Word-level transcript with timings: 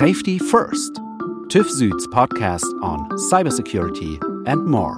Safety 0.00 0.38
First, 0.38 0.94
TÜV 1.48 1.68
Süd's 1.68 2.06
podcast 2.06 2.64
on 2.82 3.10
cybersecurity 3.30 4.18
and 4.46 4.64
more. 4.64 4.96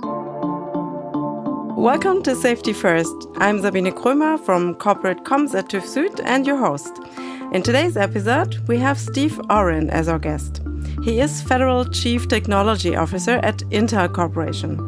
Welcome 1.76 2.23
to 2.23 2.36
Safety 2.36 2.73
First. 2.73 3.12
I'm 3.38 3.60
Sabine 3.60 3.91
Krömer 3.91 4.38
from 4.38 4.76
Corporate 4.76 5.25
Comms 5.25 5.57
at 5.57 5.68
TÜV 5.68 5.83
Süd 5.83 6.20
and 6.25 6.46
your 6.46 6.57
host. 6.57 7.00
In 7.52 7.65
today's 7.65 7.96
episode, 7.96 8.59
we 8.68 8.79
have 8.79 8.96
Steve 8.96 9.41
Orrin 9.50 9.91
as 9.91 10.07
our 10.07 10.20
guest. 10.20 10.62
He 11.03 11.19
is 11.19 11.43
Federal 11.43 11.84
Chief 11.84 12.29
Technology 12.29 12.95
Officer 12.95 13.41
at 13.43 13.59
Intel 13.73 14.09
Corporation. 14.09 14.79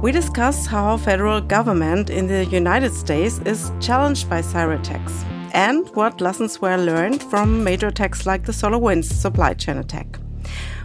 We 0.00 0.12
discuss 0.12 0.66
how 0.66 0.98
federal 0.98 1.40
government 1.40 2.10
in 2.10 2.28
the 2.28 2.44
United 2.44 2.94
States 2.94 3.40
is 3.44 3.72
challenged 3.80 4.30
by 4.30 4.40
cyber 4.40 4.78
attacks 4.78 5.24
and 5.52 5.88
what 5.94 6.20
lessons 6.20 6.60
were 6.60 6.76
learned 6.76 7.22
from 7.24 7.64
major 7.64 7.88
attacks 7.88 8.26
like 8.26 8.44
the 8.44 8.52
SolarWinds 8.52 9.04
supply 9.04 9.54
chain 9.54 9.76
attack. 9.76 10.18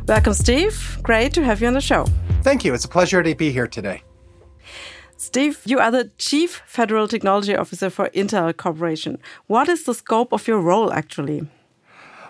Welcome, 0.08 0.34
Steve. 0.34 1.00
Great 1.02 1.34
to 1.34 1.44
have 1.44 1.62
you 1.62 1.68
on 1.68 1.74
the 1.74 1.82
show. 1.82 2.06
Thank 2.42 2.66
you. 2.66 2.74
It's 2.74 2.86
a 2.86 2.90
pleasure 2.90 3.24
to 3.24 3.36
be 3.36 3.52
here 3.52 3.68
today. 3.68 4.04
Steve, 5.18 5.62
you 5.66 5.80
are 5.80 5.92
the 5.92 6.12
Chief 6.18 6.62
Federal 6.66 7.08
Technology 7.08 7.56
Officer 7.56 7.90
for 7.90 8.10
Intel 8.10 8.56
Corporation. 8.56 9.18
What 9.48 9.70
is 9.70 9.86
the 9.86 9.94
scope 9.94 10.34
of 10.34 10.48
your 10.48 10.60
role 10.60 10.92
actually? 10.92 11.48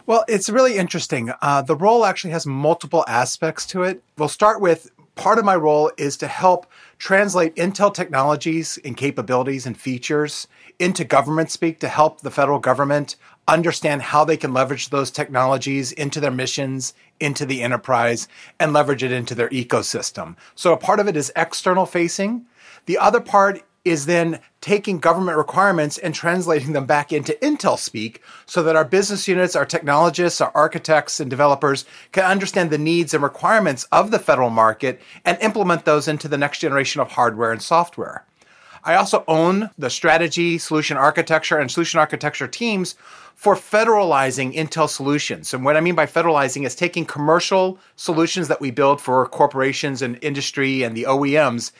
Well, 0.05 0.25
it's 0.27 0.49
really 0.49 0.77
interesting. 0.77 1.31
Uh, 1.41 1.61
the 1.61 1.75
role 1.75 2.05
actually 2.05 2.31
has 2.31 2.45
multiple 2.45 3.05
aspects 3.07 3.65
to 3.67 3.83
it. 3.83 4.03
We'll 4.17 4.27
start 4.27 4.61
with 4.61 4.91
part 5.15 5.39
of 5.39 5.45
my 5.45 5.55
role 5.55 5.91
is 5.97 6.17
to 6.17 6.27
help 6.27 6.65
translate 6.97 7.55
Intel 7.55 7.93
technologies 7.93 8.79
and 8.83 8.97
capabilities 8.97 9.65
and 9.65 9.77
features 9.77 10.47
into 10.79 11.03
government 11.03 11.51
speak 11.51 11.79
to 11.79 11.87
help 11.87 12.21
the 12.21 12.31
federal 12.31 12.59
government 12.59 13.15
understand 13.47 14.01
how 14.01 14.23
they 14.23 14.37
can 14.37 14.53
leverage 14.53 14.89
those 14.89 15.11
technologies 15.11 15.91
into 15.91 16.19
their 16.19 16.31
missions, 16.31 16.93
into 17.19 17.45
the 17.45 17.61
enterprise, 17.61 18.27
and 18.59 18.73
leverage 18.73 19.03
it 19.03 19.11
into 19.11 19.35
their 19.35 19.49
ecosystem. 19.49 20.35
So 20.55 20.73
a 20.73 20.77
part 20.77 20.99
of 20.99 21.07
it 21.07 21.17
is 21.17 21.31
external 21.35 21.85
facing. 21.85 22.45
The 22.85 22.97
other 22.97 23.19
part 23.19 23.63
is 23.85 24.05
then 24.05 24.39
taking 24.61 24.97
government 24.97 25.37
requirements 25.37 25.97
and 25.97 26.15
translating 26.15 26.71
them 26.71 26.85
back 26.85 27.11
into 27.11 27.37
Intel 27.41 27.77
speak 27.77 28.21
so 28.45 28.63
that 28.63 28.77
our 28.77 28.85
business 28.85 29.27
units, 29.27 29.57
our 29.57 29.65
technologists, 29.65 30.39
our 30.39 30.51
architects, 30.55 31.19
and 31.19 31.29
developers 31.29 31.83
can 32.13 32.23
understand 32.23 32.69
the 32.69 32.77
needs 32.77 33.13
and 33.13 33.21
requirements 33.21 33.85
of 33.91 34.09
the 34.09 34.19
federal 34.19 34.49
market 34.49 35.01
and 35.25 35.37
implement 35.41 35.83
those 35.83 36.07
into 36.07 36.29
the 36.29 36.37
next 36.37 36.59
generation 36.59 37.01
of 37.01 37.11
hardware 37.11 37.51
and 37.51 37.61
software. 37.61 38.25
I 38.85 38.95
also 38.95 39.23
own 39.27 39.69
the 39.77 39.89
strategy, 39.89 40.57
solution 40.57 40.97
architecture, 40.97 41.57
and 41.57 41.71
solution 41.71 41.99
architecture 41.99 42.47
teams 42.47 42.95
for 43.35 43.55
federalizing 43.55 44.53
Intel 44.53 44.89
solutions. 44.89 45.53
And 45.53 45.65
what 45.65 45.77
I 45.77 45.81
mean 45.81 45.95
by 45.95 46.05
federalizing 46.05 46.65
is 46.65 46.75
taking 46.75 47.05
commercial 47.05 47.79
solutions 47.95 48.47
that 48.47 48.61
we 48.61 48.71
build 48.71 49.01
for 49.01 49.25
corporations 49.27 50.01
and 50.01 50.19
industry 50.21 50.83
and 50.83 50.95
the 50.95 51.03
OEMs 51.03 51.71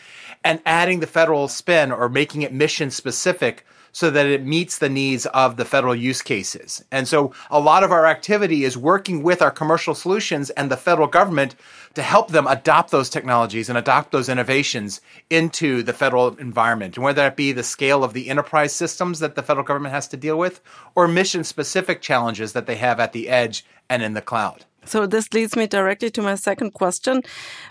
and 0.43 0.61
adding 0.65 0.99
the 0.99 1.07
federal 1.07 1.47
spin 1.47 1.91
or 1.91 2.09
making 2.09 2.41
it 2.41 2.53
mission 2.53 2.89
specific 2.89 3.65
so 3.93 4.09
that 4.09 4.25
it 4.25 4.43
meets 4.43 4.79
the 4.79 4.89
needs 4.89 5.27
of 5.27 5.55
the 5.55 5.65
federal 5.65 5.95
use 5.95 6.21
cases. 6.21 6.83
And 6.91 7.07
so 7.07 7.31
a 7.51 7.59
lot 7.59 7.83
of 7.83 7.91
our 7.91 8.07
activity 8.07 8.63
is 8.63 8.75
working 8.75 9.21
with 9.21 9.41
our 9.41 9.51
commercial 9.51 9.93
solutions 9.93 10.49
and 10.51 10.69
the 10.71 10.77
federal 10.77 11.07
government 11.07 11.55
to 11.95 12.01
help 12.01 12.29
them 12.29 12.47
adopt 12.47 12.91
those 12.91 13.09
technologies 13.09 13.69
and 13.69 13.77
adopt 13.77 14.11
those 14.11 14.29
innovations 14.29 15.01
into 15.29 15.83
the 15.83 15.93
federal 15.93 16.35
environment. 16.37 16.95
And 16.95 17.03
whether 17.03 17.21
that 17.21 17.35
be 17.35 17.51
the 17.51 17.63
scale 17.63 18.03
of 18.03 18.13
the 18.13 18.29
enterprise 18.29 18.73
systems 18.73 19.19
that 19.19 19.35
the 19.35 19.43
federal 19.43 19.65
government 19.65 19.93
has 19.93 20.07
to 20.09 20.17
deal 20.17 20.37
with 20.37 20.61
or 20.95 21.07
mission 21.07 21.43
specific 21.43 22.01
challenges 22.01 22.53
that 22.53 22.65
they 22.65 22.75
have 22.75 22.99
at 22.99 23.13
the 23.13 23.29
edge 23.29 23.65
and 23.89 24.01
in 24.01 24.13
the 24.13 24.21
cloud. 24.21 24.65
So 24.85 25.07
this 25.07 25.31
leads 25.33 25.55
me 25.55 25.65
directly 25.65 26.09
to 26.11 26.21
my 26.21 26.35
second 26.35 26.71
question, 26.71 27.23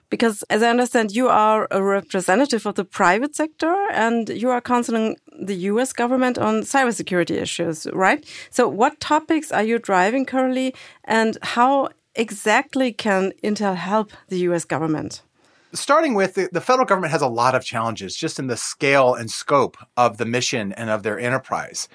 because 0.08 0.42
as 0.44 0.62
I 0.62 0.70
understand, 0.70 1.12
you 1.12 1.28
are 1.28 1.68
a 1.70 1.82
representative 1.82 2.64
of 2.64 2.76
the 2.76 2.86
private 2.86 3.36
sector 3.36 3.74
and 3.92 4.30
you 4.30 4.48
are 4.48 4.62
counseling 4.62 5.16
the 5.38 5.54
US 5.54 5.92
government 5.92 6.38
on 6.38 6.62
cybersecurity 6.62 7.36
issues, 7.36 7.86
right? 7.92 8.24
So 8.48 8.66
what 8.66 8.98
topics 8.98 9.52
are 9.52 9.62
you 9.62 9.78
driving 9.78 10.24
currently 10.24 10.74
and 11.04 11.36
how 11.42 11.90
exactly 12.14 12.92
can 12.92 13.32
Intel 13.42 13.76
help 13.76 14.12
the 14.28 14.38
US 14.40 14.64
government? 14.64 15.22
starting 15.74 16.14
with 16.14 16.34
the, 16.34 16.60
federal 16.60 16.86
government 16.86 17.12
has 17.12 17.22
a 17.22 17.28
lot 17.28 17.54
of 17.54 17.64
challenges 17.64 18.16
just 18.16 18.38
in 18.38 18.46
the 18.46 18.56
scale 18.56 19.14
and 19.14 19.30
scope 19.30 19.76
of 19.96 20.18
the 20.18 20.24
mission 20.24 20.72
and 20.72 20.90
of 20.90 21.02
their 21.02 21.18
enterprise. 21.18 21.88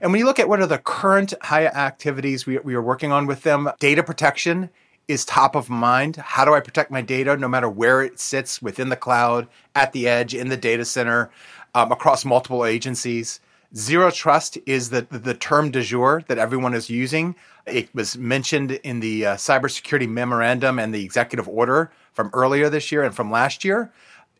And 0.00 0.10
when 0.10 0.18
you 0.18 0.24
look 0.24 0.38
at 0.38 0.48
what 0.48 0.60
are 0.60 0.66
the 0.66 0.78
current 0.78 1.32
high 1.42 1.66
activities 1.66 2.46
we, 2.46 2.58
we 2.58 2.74
are 2.74 2.82
working 2.82 3.12
on 3.12 3.26
with 3.26 3.42
them, 3.42 3.70
data 3.78 4.02
protection 4.02 4.68
is 5.08 5.24
top 5.24 5.54
of 5.54 5.70
mind. 5.70 6.16
How 6.16 6.44
do 6.44 6.54
I 6.54 6.60
protect 6.60 6.90
my 6.90 7.02
data 7.02 7.36
no 7.36 7.48
matter 7.48 7.68
where 7.68 8.02
it 8.02 8.20
sits 8.20 8.60
within 8.60 8.88
the 8.88 8.96
cloud, 8.96 9.48
at 9.74 9.92
the 9.92 10.08
edge, 10.08 10.34
in 10.34 10.48
the 10.48 10.56
data 10.56 10.84
center, 10.84 11.30
um, 11.74 11.92
across 11.92 12.24
multiple 12.24 12.64
agencies? 12.64 13.40
Zero 13.74 14.10
trust 14.10 14.58
is 14.66 14.90
the, 14.90 15.06
the 15.10 15.32
term 15.32 15.70
de 15.70 15.80
jour 15.80 16.22
that 16.28 16.36
everyone 16.36 16.74
is 16.74 16.90
using. 16.90 17.34
It 17.66 17.94
was 17.94 18.18
mentioned 18.18 18.72
in 18.72 19.00
the 19.00 19.24
uh, 19.24 19.36
cybersecurity 19.36 20.08
memorandum 20.08 20.78
and 20.78 20.94
the 20.94 21.02
executive 21.02 21.48
order 21.48 21.90
from 22.12 22.30
earlier 22.34 22.68
this 22.68 22.92
year 22.92 23.02
and 23.02 23.14
from 23.14 23.30
last 23.30 23.64
year. 23.64 23.90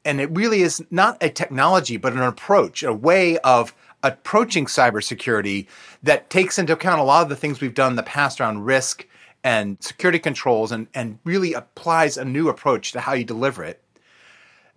And 0.04 0.20
it 0.20 0.30
really 0.32 0.60
is 0.60 0.84
not 0.90 1.16
a 1.22 1.30
technology, 1.30 1.96
but 1.96 2.12
an 2.12 2.20
approach, 2.20 2.82
a 2.82 2.92
way 2.92 3.38
of 3.38 3.74
approaching 4.02 4.66
cybersecurity 4.66 5.66
that 6.02 6.28
takes 6.28 6.58
into 6.58 6.74
account 6.74 7.00
a 7.00 7.04
lot 7.04 7.22
of 7.22 7.28
the 7.28 7.36
things 7.36 7.60
we've 7.60 7.72
done 7.72 7.92
in 7.92 7.96
the 7.96 8.02
past 8.02 8.40
around 8.40 8.64
risk 8.64 9.06
and 9.44 9.82
security 9.82 10.18
controls 10.18 10.72
and, 10.72 10.88
and 10.94 11.18
really 11.24 11.54
applies 11.54 12.16
a 12.18 12.24
new 12.24 12.48
approach 12.48 12.92
to 12.92 13.00
how 13.00 13.12
you 13.12 13.24
deliver 13.24 13.64
it. 13.64 13.81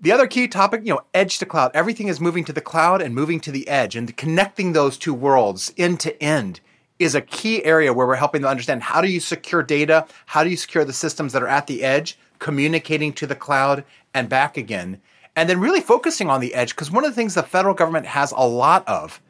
The 0.02 0.12
other 0.12 0.28
key 0.28 0.50
topic, 0.50 0.82
you 0.84 0.94
know, 0.94 1.02
edge 1.14 1.40
to 1.40 1.46
cloud. 1.46 1.72
Everything 1.74 2.10
is 2.10 2.20
moving 2.20 2.44
to 2.46 2.54
the 2.54 2.60
cloud 2.60 3.02
and 3.02 3.16
moving 3.16 3.40
to 3.40 3.52
the 3.52 3.68
edge, 3.68 3.96
and 3.96 4.16
connecting 4.18 4.74
those 4.74 4.98
two 4.98 5.14
worlds 5.14 5.74
end 5.78 6.02
to 6.02 6.22
end 6.22 6.60
is 7.00 7.16
a 7.16 7.22
key 7.22 7.64
area 7.64 7.94
where 7.94 8.06
we're 8.06 8.16
helping 8.16 8.42
to 8.42 8.48
understand 8.48 8.84
how 8.84 9.02
do 9.02 9.10
you 9.10 9.22
secure 9.22 9.64
data, 9.64 10.06
how 10.26 10.44
do 10.44 10.50
you 10.50 10.58
secure 10.58 10.84
the 10.84 10.94
systems 10.94 11.32
that 11.32 11.42
are 11.42 11.48
at 11.48 11.68
the 11.68 11.82
edge, 11.82 12.18
communicating 12.40 13.14
to 13.14 13.26
the 13.26 13.36
cloud 13.36 13.86
and 14.14 14.28
back 14.28 14.58
again, 14.58 15.00
and 15.36 15.50
then 15.50 15.60
really 15.60 15.82
focusing 15.82 16.30
on 16.30 16.42
the 16.42 16.54
edge 16.54 16.76
because 16.76 16.92
one 16.92 17.06
of 17.06 17.12
the 17.12 17.16
things 17.16 17.34
the 17.34 17.44
federal 17.44 17.74
government 17.74 18.06
has 18.06 18.34
a 18.34 18.48
lot 18.48 18.86
of 18.88 19.22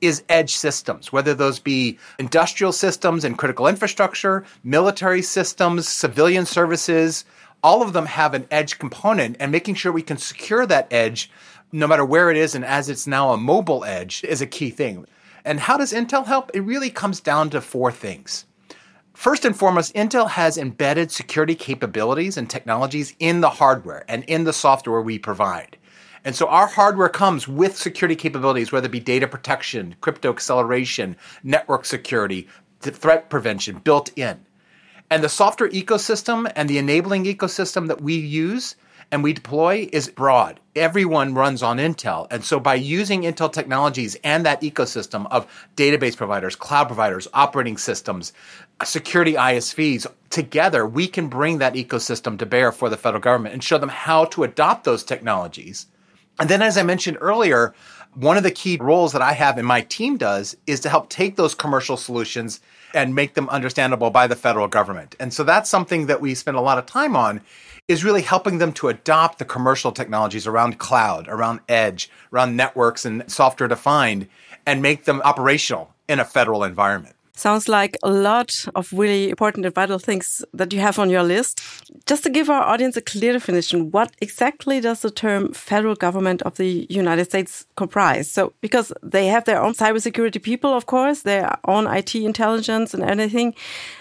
is 0.00 0.22
edge 0.28 0.54
systems, 0.54 1.12
whether 1.12 1.34
those 1.34 1.58
be 1.58 1.98
industrial 2.18 2.72
systems 2.72 3.24
and 3.24 3.38
critical 3.38 3.66
infrastructure, 3.66 4.44
military 4.62 5.22
systems, 5.22 5.88
civilian 5.88 6.46
services, 6.46 7.24
all 7.62 7.82
of 7.82 7.92
them 7.92 8.06
have 8.06 8.34
an 8.34 8.46
edge 8.50 8.78
component 8.78 9.36
and 9.40 9.50
making 9.52 9.74
sure 9.74 9.92
we 9.92 10.02
can 10.02 10.16
secure 10.16 10.66
that 10.66 10.92
edge 10.92 11.30
no 11.72 11.86
matter 11.86 12.04
where 12.04 12.30
it 12.30 12.36
is 12.36 12.54
and 12.54 12.64
as 12.64 12.88
it's 12.88 13.06
now 13.06 13.30
a 13.32 13.36
mobile 13.36 13.84
edge 13.84 14.24
is 14.24 14.40
a 14.40 14.46
key 14.46 14.70
thing. 14.70 15.04
And 15.44 15.60
how 15.60 15.76
does 15.76 15.92
Intel 15.92 16.26
help? 16.26 16.50
It 16.54 16.60
really 16.60 16.90
comes 16.90 17.20
down 17.20 17.50
to 17.50 17.60
four 17.60 17.92
things. 17.92 18.46
First 19.14 19.44
and 19.44 19.56
foremost, 19.56 19.94
Intel 19.94 20.30
has 20.30 20.56
embedded 20.56 21.10
security 21.10 21.54
capabilities 21.54 22.36
and 22.36 22.48
technologies 22.48 23.14
in 23.18 23.40
the 23.40 23.50
hardware 23.50 24.04
and 24.08 24.24
in 24.24 24.44
the 24.44 24.52
software 24.52 25.02
we 25.02 25.18
provide. 25.18 25.76
And 26.24 26.36
so 26.36 26.46
our 26.48 26.66
hardware 26.66 27.08
comes 27.08 27.48
with 27.48 27.76
security 27.76 28.14
capabilities, 28.14 28.70
whether 28.70 28.86
it 28.86 28.92
be 28.92 29.00
data 29.00 29.26
protection, 29.26 29.96
crypto 30.00 30.30
acceleration, 30.30 31.16
network 31.42 31.84
security, 31.84 32.48
threat 32.80 33.28
prevention 33.30 33.78
built 33.78 34.10
in. 34.16 34.44
And 35.10 35.24
the 35.24 35.28
software 35.28 35.70
ecosystem 35.70 36.50
and 36.54 36.68
the 36.68 36.78
enabling 36.78 37.24
ecosystem 37.24 37.88
that 37.88 38.02
we 38.02 38.14
use 38.14 38.76
and 39.10 39.22
we 39.24 39.32
deploy 39.32 39.88
is 39.90 40.08
broad. 40.08 40.60
Everyone 40.76 41.32
runs 41.32 41.62
on 41.62 41.78
Intel. 41.78 42.26
And 42.30 42.44
so 42.44 42.60
by 42.60 42.74
using 42.74 43.22
Intel 43.22 43.50
technologies 43.50 44.16
and 44.22 44.44
that 44.44 44.60
ecosystem 44.60 45.26
of 45.30 45.46
database 45.76 46.14
providers, 46.14 46.56
cloud 46.56 46.88
providers, 46.88 47.26
operating 47.32 47.78
systems, 47.78 48.34
security 48.84 49.32
ISVs 49.32 50.06
together, 50.28 50.86
we 50.86 51.06
can 51.06 51.28
bring 51.28 51.58
that 51.58 51.74
ecosystem 51.74 52.38
to 52.38 52.44
bear 52.44 52.70
for 52.70 52.90
the 52.90 52.98
federal 52.98 53.22
government 53.22 53.54
and 53.54 53.64
show 53.64 53.78
them 53.78 53.88
how 53.88 54.26
to 54.26 54.44
adopt 54.44 54.84
those 54.84 55.04
technologies. 55.04 55.86
And 56.38 56.50
then, 56.50 56.60
as 56.60 56.76
I 56.76 56.82
mentioned 56.82 57.16
earlier, 57.20 57.74
one 58.14 58.36
of 58.36 58.42
the 58.42 58.50
key 58.50 58.76
roles 58.80 59.12
that 59.12 59.22
I 59.22 59.32
have 59.32 59.56
and 59.56 59.66
my 59.66 59.80
team 59.80 60.18
does 60.18 60.56
is 60.66 60.80
to 60.80 60.90
help 60.90 61.08
take 61.08 61.36
those 61.36 61.54
commercial 61.54 61.96
solutions 61.96 62.60
and 62.94 63.14
make 63.14 63.34
them 63.34 63.48
understandable 63.48 64.10
by 64.10 64.26
the 64.26 64.36
federal 64.36 64.68
government. 64.68 65.14
And 65.20 65.32
so 65.32 65.44
that's 65.44 65.70
something 65.70 66.06
that 66.06 66.20
we 66.20 66.34
spend 66.34 66.56
a 66.56 66.62
lot 66.62 66.78
of 66.78 66.86
time 66.86 67.16
on 67.16 67.40
is 67.86 68.04
really 68.04 68.22
helping 68.22 68.58
them 68.58 68.72
to 68.72 68.88
adopt 68.88 69.38
the 69.38 69.44
commercial 69.44 69.92
technologies 69.92 70.46
around 70.46 70.78
cloud, 70.78 71.26
around 71.28 71.60
edge, 71.68 72.10
around 72.32 72.56
networks 72.56 73.04
and 73.04 73.30
software 73.30 73.68
defined 73.68 74.28
and 74.66 74.82
make 74.82 75.04
them 75.04 75.22
operational 75.24 75.94
in 76.08 76.20
a 76.20 76.24
federal 76.24 76.64
environment. 76.64 77.14
Sounds 77.38 77.68
like 77.68 77.96
a 78.02 78.10
lot 78.10 78.66
of 78.74 78.92
really 78.92 79.30
important 79.30 79.64
and 79.64 79.72
vital 79.72 80.00
things 80.00 80.44
that 80.52 80.72
you 80.72 80.80
have 80.80 80.98
on 80.98 81.08
your 81.08 81.22
list. 81.22 81.60
Just 82.04 82.24
to 82.24 82.30
give 82.30 82.50
our 82.50 82.64
audience 82.64 82.96
a 82.96 83.00
clear 83.00 83.32
definition, 83.32 83.92
what 83.92 84.10
exactly 84.20 84.80
does 84.80 85.02
the 85.02 85.10
term 85.12 85.52
federal 85.52 85.94
government 85.94 86.42
of 86.42 86.56
the 86.56 86.84
United 86.90 87.26
States 87.26 87.64
comprise? 87.76 88.28
So, 88.28 88.54
because 88.60 88.92
they 89.04 89.28
have 89.28 89.44
their 89.44 89.62
own 89.62 89.74
cybersecurity 89.74 90.42
people, 90.42 90.74
of 90.74 90.86
course, 90.86 91.22
their 91.22 91.56
own 91.64 91.86
IT 91.86 92.12
intelligence 92.16 92.92
and 92.92 93.04
anything, 93.04 93.54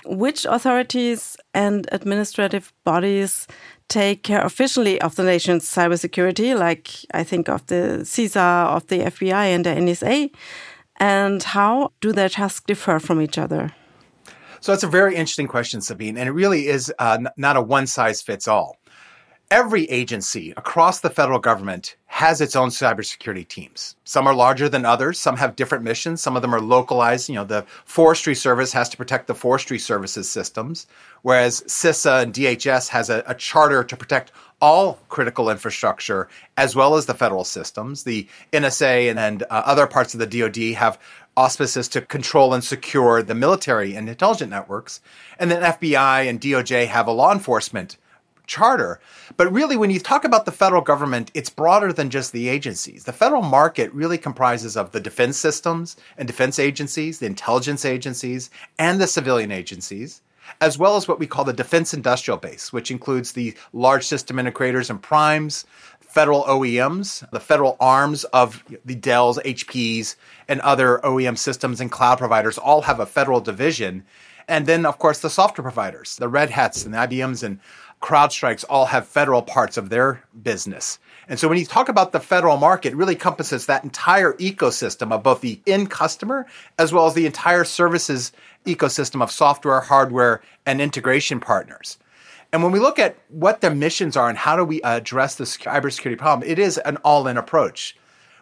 which 0.04 0.46
authorities 0.46 1.38
and 1.54 1.88
administrative 1.92 2.74
bodies 2.86 3.46
take 3.88 4.24
care 4.24 4.42
officially 4.42 5.00
of 5.02 5.16
the 5.16 5.24
nation's 5.24 5.64
cybersecurity, 5.64 6.58
like 6.58 6.90
I 7.14 7.24
think 7.24 7.50
of 7.50 7.68
the 7.68 8.00
CISA, 8.02 8.76
of 8.76 8.88
the 8.88 9.00
FBI, 9.00 9.56
and 9.56 9.64
the 9.64 9.70
NSA? 9.70 10.32
And 10.98 11.42
how 11.44 11.92
do 12.02 12.12
their 12.12 12.30
tasks 12.30 12.64
differ 12.66 13.00
from 13.00 13.22
each 13.22 13.38
other? 13.38 13.72
So 14.60 14.72
that's 14.72 14.84
a 14.84 14.88
very 14.88 15.16
interesting 15.16 15.48
question, 15.48 15.82
Sabine, 15.82 16.18
and 16.18 16.28
it 16.28 16.32
really 16.32 16.68
is 16.68 16.92
uh, 16.98 17.20
not 17.38 17.58
a 17.58 17.62
one 17.62 17.88
size 17.88 18.22
fits 18.22 18.48
all. 18.48 18.78
Every 19.50 19.86
agency 19.86 20.54
across 20.58 21.00
the 21.00 21.10
federal 21.10 21.40
government 21.40 21.96
has 22.08 22.42
its 22.42 22.54
own 22.54 22.68
cybersecurity 22.68 23.48
teams. 23.48 23.96
Some 24.04 24.28
are 24.28 24.34
larger 24.34 24.68
than 24.68 24.84
others. 24.84 25.18
Some 25.18 25.38
have 25.38 25.56
different 25.56 25.86
missions. 25.86 26.22
Some 26.22 26.36
of 26.36 26.42
them 26.42 26.54
are 26.54 26.60
localized. 26.60 27.30
You 27.30 27.36
know, 27.36 27.44
the 27.46 27.66
Forestry 27.86 28.36
Service 28.36 28.74
has 28.74 28.90
to 28.90 28.98
protect 28.98 29.28
the 29.28 29.36
Forestry 29.36 29.80
Services 29.80 30.30
systems, 30.30 30.86
whereas 31.22 31.62
CISA 31.62 32.24
and 32.24 32.34
DHS 32.34 32.90
has 32.90 33.10
a, 33.10 33.24
a 33.26 33.36
charter 33.36 33.86
to 33.86 33.96
protect 33.96 34.34
all 34.60 35.00
critical 35.08 35.50
infrastructure 35.50 36.28
as 36.58 36.76
well 36.76 36.96
as 36.96 37.06
the 37.06 37.14
federal 37.14 37.46
systems. 37.46 38.04
The 38.04 38.28
NSA 38.52 39.10
and, 39.10 39.18
and 39.18 39.44
uh, 39.44 39.64
other 39.66 39.88
parts 39.88 40.14
of 40.14 40.20
the 40.20 40.28
DoD 40.28 40.76
have 40.76 41.00
auspices 41.38 41.88
to 41.90 42.02
control 42.02 42.54
and 42.54 42.66
secure 42.66 43.24
the 43.24 43.36
military 43.36 43.96
and 43.96 44.10
intelligence 44.10 44.50
networks. 44.50 45.00
And 45.40 45.50
then 45.50 45.64
FBI 45.64 46.28
and 46.28 46.42
DOJ 46.42 46.88
have 46.88 47.08
a 47.08 47.14
law 47.14 47.32
enforcement 47.32 47.96
charter. 48.48 49.00
But 49.36 49.52
really, 49.52 49.78
when 49.78 49.92
you 49.92 50.00
talk 50.00 50.24
about 50.24 50.46
the 50.46 50.52
federal 50.52 50.82
government, 50.82 51.30
it's 51.34 51.50
broader 51.50 51.94
than 51.94 52.10
just 52.10 52.32
the 52.32 52.50
agencies. 52.50 53.04
The 53.04 53.14
federal 53.14 53.44
market 53.44 53.94
really 53.94 54.18
comprises 54.18 54.76
of 54.76 54.92
the 54.92 55.00
defense 55.00 55.38
systems 55.38 55.96
and 56.18 56.28
defense 56.28 56.58
agencies, 56.58 57.20
the 57.20 57.28
intelligence 57.28 57.86
agencies, 57.86 58.50
and 58.80 59.00
the 59.00 59.08
civilian 59.08 59.52
agencies. 59.52 60.22
As 60.62 60.78
well 60.78 60.96
as 60.96 61.10
what 61.10 61.20
we 61.20 61.28
call 61.28 61.44
the 61.44 61.52
defense 61.52 61.94
industrial 61.94 62.38
base, 62.38 62.72
which 62.72 62.90
includes 62.90 63.34
the 63.34 63.54
large 63.74 64.06
system 64.06 64.38
integrators 64.38 64.90
and 64.90 65.02
primes, 65.02 65.66
federal 66.00 66.46
OEMs, 66.46 67.30
the 67.32 67.40
federal 67.40 67.76
arms 67.82 68.24
of 68.26 68.64
the 68.86 68.96
Dells, 68.96 69.38
HPs, 69.40 70.16
and 70.48 70.62
other 70.62 71.00
OEM 71.04 71.38
systems 71.38 71.82
and 71.82 71.92
cloud 71.92 72.18
providers 72.18 72.58
all 72.58 72.84
have 72.84 73.02
a 73.02 73.06
federal 73.06 73.42
division. 73.42 74.06
And 74.48 74.66
then, 74.66 74.86
of 74.86 74.98
course, 74.98 75.20
the 75.20 75.30
software 75.30 75.64
providers, 75.64 76.16
the 76.16 76.30
Red 76.30 76.50
Hats 76.50 76.86
and 76.86 76.94
the 76.94 77.00
IBMs 77.00 77.44
and 77.44 77.60
CrowdStrikes 78.02 78.64
all 78.70 78.86
have 78.86 79.08
federal 79.08 79.42
parts 79.42 79.78
of 79.78 79.90
their 79.90 80.24
business. 80.44 81.00
And 81.28 81.40
so 81.40 81.48
when 81.48 81.58
you 81.58 81.66
talk 81.66 81.90
about 81.90 82.12
the 82.12 82.20
federal 82.20 82.58
market, 82.58 82.94
it 82.94 82.96
really 82.96 83.16
encompasses 83.16 83.66
that 83.66 83.84
entire 83.84 84.34
ecosystem 84.34 85.12
of 85.12 85.24
both 85.24 85.42
the 85.42 85.60
end 85.68 85.90
customer 85.90 86.46
as 86.78 86.94
well 86.94 87.08
as 87.08 87.16
the 87.16 87.26
entire 87.26 87.64
services 87.64 88.32
ecosystem 88.66 89.22
of 89.22 89.32
software, 89.32 89.82
hardware, 89.82 90.42
and 90.66 90.80
integration 90.80 91.40
partners. 91.40 91.98
And 92.54 92.64
when 92.64 92.72
we 92.72 92.80
look 92.80 92.98
at 93.00 93.18
what 93.30 93.62
their 93.62 93.74
missions 93.74 94.16
are 94.16 94.30
and 94.30 94.38
how 94.38 94.56
do 94.56 94.64
we 94.64 94.82
address 94.84 95.36
the 95.36 95.44
cybersecurity 95.44 96.18
problem, 96.18 96.48
it 96.48 96.60
is 96.60 96.78
an 96.78 96.98
all 96.98 97.28
in 97.28 97.38
approach 97.38 97.96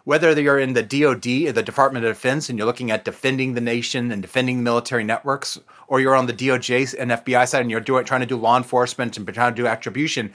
whether 0.06 0.40
you're 0.40 0.60
in 0.60 0.74
the 0.74 0.84
DoD 0.84 1.52
the 1.52 1.64
Department 1.64 2.04
of 2.04 2.14
Defense 2.14 2.48
and 2.48 2.56
you're 2.56 2.66
looking 2.66 2.92
at 2.92 3.04
defending 3.04 3.54
the 3.54 3.60
nation 3.60 4.12
and 4.12 4.22
defending 4.22 4.62
military 4.62 5.02
networks, 5.02 5.58
or 5.88 5.98
you're 5.98 6.14
on 6.14 6.26
the 6.26 6.32
DOJ 6.32 6.94
and 6.96 7.10
FBI 7.10 7.48
side 7.48 7.62
and 7.62 7.72
you're 7.72 7.80
doing, 7.80 8.04
trying 8.04 8.20
to 8.20 8.26
do 8.26 8.36
law 8.36 8.56
enforcement 8.56 9.16
and 9.16 9.26
trying 9.26 9.52
to 9.52 9.62
do 9.62 9.66
attribution, 9.66 10.32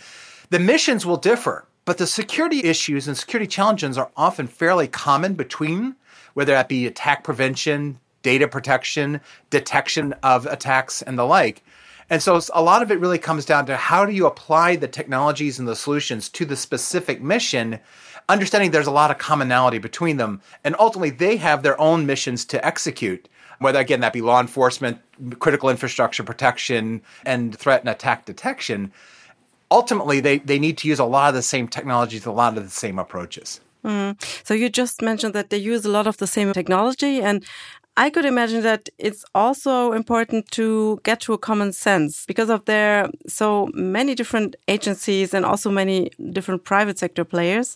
the 0.50 0.60
missions 0.60 1.06
will 1.06 1.16
differ. 1.16 1.66
But 1.86 2.00
the 2.00 2.06
security 2.06 2.66
issues 2.66 3.08
and 3.08 3.18
security 3.18 3.48
challenges 3.48 3.98
are 3.98 4.12
often 4.18 4.48
fairly 4.48 4.90
common 4.90 5.36
between, 5.36 5.96
whether 6.34 6.52
that 6.52 6.68
be 6.68 6.86
attack 6.86 7.24
prevention, 7.24 7.98
data 8.24 8.50
protection, 8.50 9.22
detection 9.52 10.14
of 10.22 10.46
attacks, 10.48 11.02
and 11.02 11.18
the 11.18 11.24
like. 11.24 11.64
And 12.10 12.22
so 12.22 12.42
a 12.54 12.62
lot 12.62 12.82
of 12.82 12.92
it 12.92 13.00
really 13.00 13.18
comes 13.18 13.46
down 13.46 13.68
to 13.68 13.78
how 13.78 14.06
do 14.06 14.12
you 14.12 14.26
apply 14.26 14.76
the 14.76 14.90
technologies 14.90 15.60
and 15.60 15.68
the 15.68 15.78
solutions 15.78 16.28
to 16.32 16.44
the 16.44 16.58
specific 16.58 17.22
mission 17.22 17.80
understanding 18.32 18.72
there's 18.72 18.88
a 18.88 18.92
lot 18.92 19.12
of 19.12 19.18
commonality 19.18 19.78
between 19.78 20.18
them. 20.18 20.42
And 20.64 20.76
ultimately, 20.80 21.10
they 21.10 21.38
have 21.38 21.64
their 21.64 21.80
own 21.80 22.06
missions 22.06 22.46
to 22.46 22.66
execute, 22.66 23.28
whether, 23.60 23.80
again, 23.80 24.00
that 24.02 24.14
be 24.14 24.22
law 24.22 24.40
enforcement, 24.40 25.00
critical 25.40 25.70
infrastructure 25.70 26.24
protection, 26.24 27.02
and 27.26 27.56
threat 27.56 27.82
and 27.82 27.90
attack 27.90 28.26
detection. 28.26 28.92
Ultimately, 29.70 30.20
they, 30.20 30.40
they 30.40 30.60
need 30.60 30.78
to 30.80 30.88
use 30.88 31.00
a 31.00 31.06
lot 31.06 31.30
of 31.30 31.36
the 31.36 31.42
same 31.42 31.68
technologies, 31.68 32.26
a 32.26 32.32
lot 32.32 32.58
of 32.58 32.64
the 32.64 32.70
same 32.70 32.98
approaches. 33.00 33.62
Mm. 33.84 34.16
So 34.46 34.54
you 34.54 34.70
just 34.70 35.02
mentioned 35.02 35.34
that 35.34 35.50
they 35.50 35.58
use 35.58 35.86
a 35.86 35.90
lot 35.90 36.08
of 36.08 36.18
the 36.18 36.28
same 36.28 36.54
technology, 36.54 37.22
and 37.22 37.44
I 37.98 38.10
could 38.10 38.24
imagine 38.24 38.62
that 38.62 38.88
it's 38.98 39.26
also 39.36 39.92
important 39.92 40.50
to 40.52 41.02
get 41.04 41.20
to 41.22 41.34
a 41.34 41.38
common 41.38 41.74
sense 41.74 42.26
because 42.26 42.50
of 42.50 42.64
there 42.64 43.10
so 43.28 43.70
many 43.74 44.16
different 44.16 44.56
agencies 44.70 45.34
and 45.34 45.46
also 45.46 45.70
many 45.70 46.10
different 46.32 46.64
private 46.64 46.98
sector 46.98 47.26
players. 47.26 47.76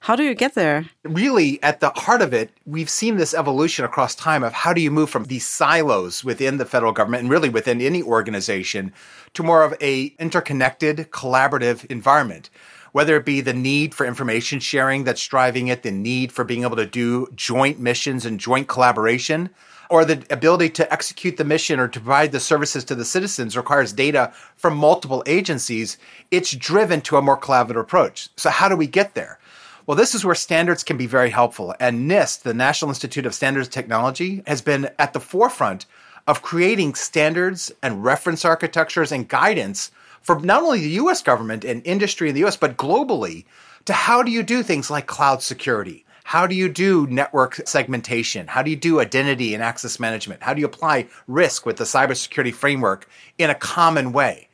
How 0.00 0.14
do 0.14 0.22
you 0.22 0.34
get 0.36 0.54
there? 0.54 0.88
Really, 1.02 1.60
at 1.64 1.80
the 1.80 1.90
heart 1.90 2.22
of 2.22 2.32
it, 2.32 2.50
we've 2.64 2.88
seen 2.88 3.16
this 3.16 3.34
evolution 3.34 3.84
across 3.84 4.14
time 4.14 4.44
of 4.44 4.52
how 4.52 4.72
do 4.72 4.80
you 4.80 4.90
move 4.92 5.10
from 5.10 5.24
these 5.24 5.46
silos 5.46 6.22
within 6.22 6.58
the 6.58 6.64
federal 6.64 6.92
government 6.92 7.22
and 7.22 7.30
really 7.30 7.48
within 7.48 7.80
any 7.80 8.04
organization 8.04 8.92
to 9.34 9.42
more 9.42 9.64
of 9.64 9.74
a 9.80 10.14
interconnected, 10.20 11.10
collaborative 11.10 11.84
environment 11.86 12.50
whether 12.96 13.14
it 13.14 13.26
be 13.26 13.42
the 13.42 13.52
need 13.52 13.94
for 13.94 14.06
information 14.06 14.58
sharing 14.58 15.04
that's 15.04 15.26
driving 15.26 15.68
it, 15.68 15.82
the 15.82 15.90
need 15.90 16.32
for 16.32 16.44
being 16.44 16.62
able 16.62 16.76
to 16.76 16.86
do 16.86 17.28
joint 17.36 17.78
missions 17.78 18.24
and 18.24 18.40
joint 18.40 18.68
collaboration, 18.68 19.50
or 19.90 20.02
the 20.06 20.24
ability 20.30 20.70
to 20.70 20.90
execute 20.90 21.36
the 21.36 21.44
mission 21.44 21.78
or 21.78 21.88
to 21.88 22.00
provide 22.00 22.32
the 22.32 22.40
services 22.40 22.84
to 22.84 22.94
the 22.94 23.04
citizens 23.04 23.54
requires 23.54 23.92
data 23.92 24.32
from 24.56 24.78
multiple 24.78 25.22
agencies, 25.26 25.98
it's 26.30 26.56
driven 26.56 27.02
to 27.02 27.18
a 27.18 27.20
more 27.20 27.38
collaborative 27.38 27.80
approach. 27.80 28.30
So, 28.38 28.48
how 28.48 28.66
do 28.66 28.76
we 28.76 28.86
get 28.86 29.12
there? 29.12 29.38
Well, 29.86 29.98
this 29.98 30.14
is 30.14 30.24
where 30.24 30.34
standards 30.34 30.82
can 30.82 30.96
be 30.96 31.06
very 31.06 31.28
helpful. 31.28 31.74
And 31.78 32.10
NIST, 32.10 32.44
the 32.44 32.54
National 32.54 32.88
Institute 32.92 33.26
of 33.26 33.34
Standards 33.34 33.68
Technology, 33.68 34.42
has 34.46 34.62
been 34.62 34.88
at 34.98 35.12
the 35.12 35.20
forefront 35.20 35.84
of 36.26 36.40
creating 36.40 36.94
standards 36.94 37.70
and 37.82 38.02
reference 38.02 38.42
architectures 38.42 39.12
and 39.12 39.28
guidance 39.28 39.90
for 40.26 40.40
not 40.40 40.64
only 40.64 40.80
the 40.80 40.98
US 41.02 41.22
government 41.22 41.64
and 41.64 41.86
industry 41.86 42.28
in 42.28 42.34
the 42.34 42.44
US, 42.44 42.56
but 42.56 42.76
globally 42.76 43.44
to 43.84 43.92
how 43.92 44.24
do 44.24 44.32
you 44.32 44.42
do 44.42 44.64
things 44.64 44.90
like 44.90 45.06
cloud 45.06 45.40
security? 45.40 46.04
How 46.24 46.48
do 46.48 46.56
you 46.56 46.68
do 46.68 47.06
network 47.06 47.60
segmentation? 47.64 48.48
How 48.48 48.64
do 48.64 48.70
you 48.70 48.74
do 48.74 48.98
identity 48.98 49.54
and 49.54 49.62
access 49.62 50.00
management? 50.00 50.42
How 50.42 50.52
do 50.52 50.58
you 50.58 50.66
apply 50.66 51.06
risk 51.28 51.64
with 51.64 51.76
the 51.76 51.84
cybersecurity 51.84 52.52
framework 52.52 53.08
in 53.38 53.50
a 53.50 53.54
common 53.54 54.12
way? 54.12 54.48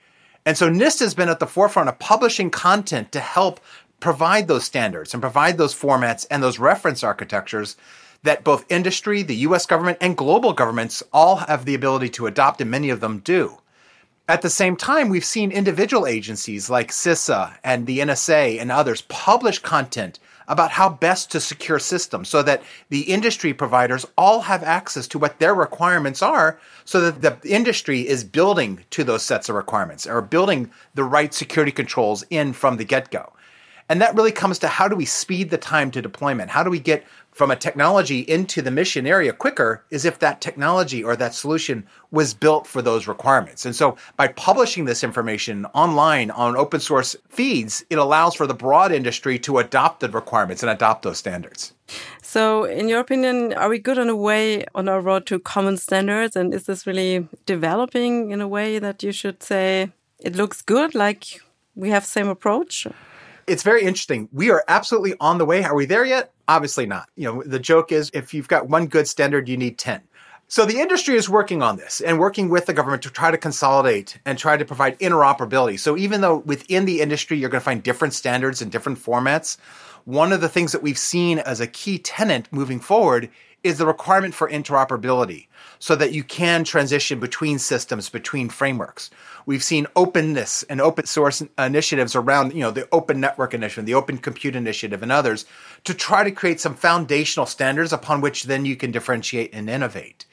And 0.44 0.58
so 0.58 0.68
NIST 0.68 1.00
has 1.00 1.14
been 1.14 1.30
at 1.30 1.38
the 1.40 1.46
forefront 1.46 1.88
of 1.88 1.98
publishing 1.98 2.50
content 2.50 3.10
to 3.12 3.20
help 3.20 3.58
provide 3.98 4.48
those 4.48 4.64
standards 4.64 5.14
and 5.14 5.22
provide 5.22 5.56
those 5.56 5.74
formats 5.74 6.26
and 6.30 6.42
those 6.42 6.58
reference 6.58 7.02
architectures 7.02 7.76
that 8.24 8.44
both 8.44 8.70
industry, 8.70 9.22
the 9.22 9.36
US 9.36 9.64
government, 9.64 9.96
and 10.02 10.18
global 10.18 10.52
governments 10.52 11.02
all 11.14 11.36
have 11.36 11.64
the 11.64 11.74
ability 11.74 12.10
to 12.10 12.26
adopt, 12.26 12.60
and 12.60 12.70
many 12.70 12.90
of 12.90 13.00
them 13.00 13.20
do. 13.20 13.56
At 14.32 14.40
the 14.40 14.48
same 14.48 14.76
time, 14.76 15.10
we've 15.10 15.26
seen 15.26 15.52
individual 15.52 16.06
agencies 16.06 16.70
like 16.70 16.90
CISA 16.90 17.52
and 17.62 17.86
the 17.86 17.98
NSA 17.98 18.58
and 18.58 18.72
others 18.72 19.02
publish 19.02 19.58
content 19.58 20.18
about 20.48 20.70
how 20.70 20.88
best 20.88 21.30
to 21.32 21.38
secure 21.38 21.78
systems 21.78 22.30
so 22.30 22.42
that 22.42 22.62
the 22.88 23.02
industry 23.02 23.52
providers 23.52 24.06
all 24.16 24.40
have 24.40 24.62
access 24.62 25.06
to 25.08 25.18
what 25.18 25.38
their 25.38 25.54
requirements 25.54 26.22
are 26.22 26.58
so 26.86 27.10
that 27.10 27.42
the 27.42 27.46
industry 27.46 28.08
is 28.08 28.24
building 28.24 28.82
to 28.88 29.04
those 29.04 29.22
sets 29.22 29.50
of 29.50 29.54
requirements 29.54 30.06
or 30.06 30.22
building 30.22 30.70
the 30.94 31.04
right 31.04 31.34
security 31.34 31.70
controls 31.70 32.24
in 32.30 32.54
from 32.54 32.78
the 32.78 32.86
get 32.86 33.10
go. 33.10 33.34
And 33.90 34.00
that 34.00 34.14
really 34.14 34.32
comes 34.32 34.58
to 34.60 34.68
how 34.68 34.88
do 34.88 34.96
we 34.96 35.04
speed 35.04 35.50
the 35.50 35.58
time 35.58 35.90
to 35.90 36.00
deployment? 36.00 36.48
How 36.48 36.62
do 36.62 36.70
we 36.70 36.78
get 36.78 37.04
from 37.32 37.50
a 37.50 37.56
technology 37.56 38.20
into 38.20 38.62
the 38.62 38.70
mission 38.70 39.06
area 39.06 39.32
quicker 39.32 39.84
is 39.90 40.04
if 40.04 40.18
that 40.18 40.40
technology 40.40 41.02
or 41.02 41.16
that 41.16 41.34
solution 41.34 41.84
was 42.10 42.34
built 42.34 42.66
for 42.66 42.82
those 42.82 43.08
requirements. 43.08 43.64
And 43.64 43.74
so 43.74 43.96
by 44.16 44.28
publishing 44.28 44.84
this 44.84 45.02
information 45.02 45.64
online 45.74 46.30
on 46.30 46.56
open 46.56 46.80
source 46.80 47.16
feeds, 47.28 47.84
it 47.88 47.96
allows 47.96 48.34
for 48.34 48.46
the 48.46 48.54
broad 48.54 48.92
industry 48.92 49.38
to 49.40 49.58
adopt 49.58 50.00
the 50.00 50.10
requirements 50.10 50.62
and 50.62 50.70
adopt 50.70 51.02
those 51.02 51.18
standards. 51.18 51.72
So, 52.22 52.64
in 52.64 52.88
your 52.88 53.00
opinion, 53.00 53.52
are 53.54 53.68
we 53.68 53.78
good 53.78 53.98
on 53.98 54.08
a 54.08 54.16
way 54.16 54.64
on 54.74 54.88
our 54.88 55.00
road 55.00 55.26
to 55.26 55.38
common 55.38 55.76
standards? 55.76 56.36
And 56.36 56.54
is 56.54 56.64
this 56.64 56.86
really 56.86 57.28
developing 57.44 58.30
in 58.30 58.40
a 58.40 58.48
way 58.48 58.78
that 58.78 59.02
you 59.02 59.12
should 59.12 59.42
say 59.42 59.90
it 60.20 60.36
looks 60.36 60.62
good, 60.62 60.94
like 60.94 61.42
we 61.74 61.90
have 61.90 62.04
same 62.04 62.28
approach? 62.28 62.86
It's 63.46 63.62
very 63.62 63.82
interesting. 63.82 64.28
We 64.32 64.50
are 64.50 64.64
absolutely 64.68 65.14
on 65.20 65.38
the 65.38 65.44
way. 65.44 65.64
Are 65.64 65.74
we 65.74 65.86
there 65.86 66.04
yet? 66.04 66.32
Obviously 66.48 66.86
not. 66.86 67.08
You 67.16 67.32
know, 67.32 67.42
the 67.42 67.58
joke 67.58 67.92
is 67.92 68.10
if 68.14 68.34
you've 68.34 68.48
got 68.48 68.68
one 68.68 68.86
good 68.86 69.08
standard, 69.08 69.48
you 69.48 69.56
need 69.56 69.78
10. 69.78 70.02
So 70.48 70.66
the 70.66 70.80
industry 70.80 71.16
is 71.16 71.30
working 71.30 71.62
on 71.62 71.76
this 71.76 72.02
and 72.02 72.18
working 72.18 72.50
with 72.50 72.66
the 72.66 72.74
government 72.74 73.02
to 73.04 73.10
try 73.10 73.30
to 73.30 73.38
consolidate 73.38 74.18
and 74.26 74.36
try 74.36 74.58
to 74.58 74.66
provide 74.66 74.98
interoperability. 74.98 75.78
So 75.78 75.96
even 75.96 76.20
though 76.20 76.38
within 76.38 76.84
the 76.84 77.00
industry 77.00 77.38
you're 77.38 77.48
going 77.48 77.62
to 77.62 77.64
find 77.64 77.82
different 77.82 78.12
standards 78.12 78.60
and 78.60 78.70
different 78.70 78.98
formats, 78.98 79.56
one 80.04 80.30
of 80.30 80.42
the 80.42 80.50
things 80.50 80.72
that 80.72 80.82
we've 80.82 80.98
seen 80.98 81.38
as 81.38 81.60
a 81.60 81.66
key 81.66 81.98
tenant 81.98 82.48
moving 82.52 82.80
forward 82.80 83.30
is 83.64 83.78
the 83.78 83.86
requirement 83.86 84.34
for 84.34 84.48
interoperability 84.48 85.46
so 85.78 85.96
that 85.96 86.12
you 86.12 86.24
can 86.24 86.64
transition 86.64 87.20
between 87.20 87.58
systems, 87.58 88.08
between 88.08 88.48
frameworks. 88.48 89.10
We've 89.46 89.62
seen 89.62 89.86
openness 89.96 90.62
and 90.64 90.80
open 90.80 91.06
source 91.06 91.42
initiatives 91.58 92.14
around, 92.14 92.54
you 92.54 92.60
know, 92.60 92.70
the 92.70 92.88
Open 92.92 93.20
Network 93.20 93.54
Initiative, 93.54 93.86
the 93.86 93.94
Open 93.94 94.18
Compute 94.18 94.56
Initiative, 94.56 95.02
and 95.02 95.10
others 95.10 95.44
to 95.84 95.94
try 95.94 96.24
to 96.24 96.30
create 96.30 96.60
some 96.60 96.74
foundational 96.74 97.46
standards 97.46 97.92
upon 97.92 98.20
which 98.20 98.44
then 98.44 98.64
you 98.64 98.76
can 98.76 98.90
differentiate 98.92 99.52
and 99.52 99.68
innovate. 99.68 100.26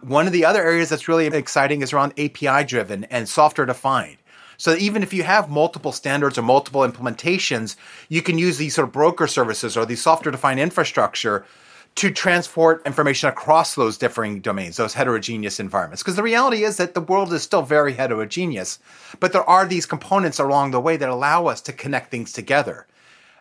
One 0.00 0.26
of 0.26 0.32
the 0.32 0.44
other 0.44 0.62
areas 0.62 0.90
that's 0.90 1.08
really 1.08 1.26
exciting 1.26 1.80
is 1.80 1.92
around 1.92 2.12
API 2.18 2.64
driven 2.64 3.04
and 3.04 3.28
software 3.28 3.66
defined. 3.66 4.18
So 4.56 4.74
even 4.74 5.02
if 5.02 5.12
you 5.12 5.22
have 5.22 5.50
multiple 5.50 5.92
standards 5.92 6.38
or 6.38 6.42
multiple 6.42 6.82
implementations, 6.82 7.76
you 8.08 8.22
can 8.22 8.38
use 8.38 8.58
these 8.58 8.74
sort 8.74 8.88
of 8.88 8.92
broker 8.92 9.26
services 9.26 9.76
or 9.76 9.86
these 9.86 10.02
software 10.02 10.30
defined 10.32 10.60
infrastructure 10.60 11.44
to 11.96 12.10
transport 12.10 12.82
information 12.86 13.28
across 13.28 13.74
those 13.74 13.96
differing 13.96 14.40
domains, 14.40 14.76
those 14.76 14.94
heterogeneous 14.94 15.60
environments. 15.60 16.02
Because 16.02 16.16
the 16.16 16.22
reality 16.22 16.64
is 16.64 16.76
that 16.76 16.94
the 16.94 17.00
world 17.00 17.32
is 17.32 17.42
still 17.42 17.62
very 17.62 17.92
heterogeneous, 17.92 18.80
but 19.20 19.32
there 19.32 19.48
are 19.48 19.64
these 19.64 19.86
components 19.86 20.38
along 20.38 20.70
the 20.70 20.80
way 20.80 20.96
that 20.96 21.08
allow 21.08 21.46
us 21.46 21.60
to 21.62 21.72
connect 21.72 22.10
things 22.10 22.32
together. 22.32 22.86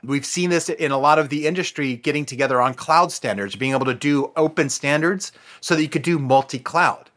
We've 0.04 0.26
seen 0.26 0.50
this 0.50 0.70
in 0.70 0.92
a 0.92 0.98
lot 0.98 1.18
of 1.18 1.30
the 1.30 1.48
industry 1.48 1.96
getting 1.96 2.26
together 2.26 2.62
on 2.62 2.74
cloud 2.74 3.12
standards, 3.12 3.56
being 3.56 3.72
able 3.72 3.86
to 3.86 3.94
do 3.94 4.32
open 4.36 4.70
standards 4.70 5.32
so 5.62 5.76
that 5.76 5.82
you 5.82 5.90
could 5.90 6.02
do 6.02 6.20
multi 6.20 6.60
cloud. 6.60 7.10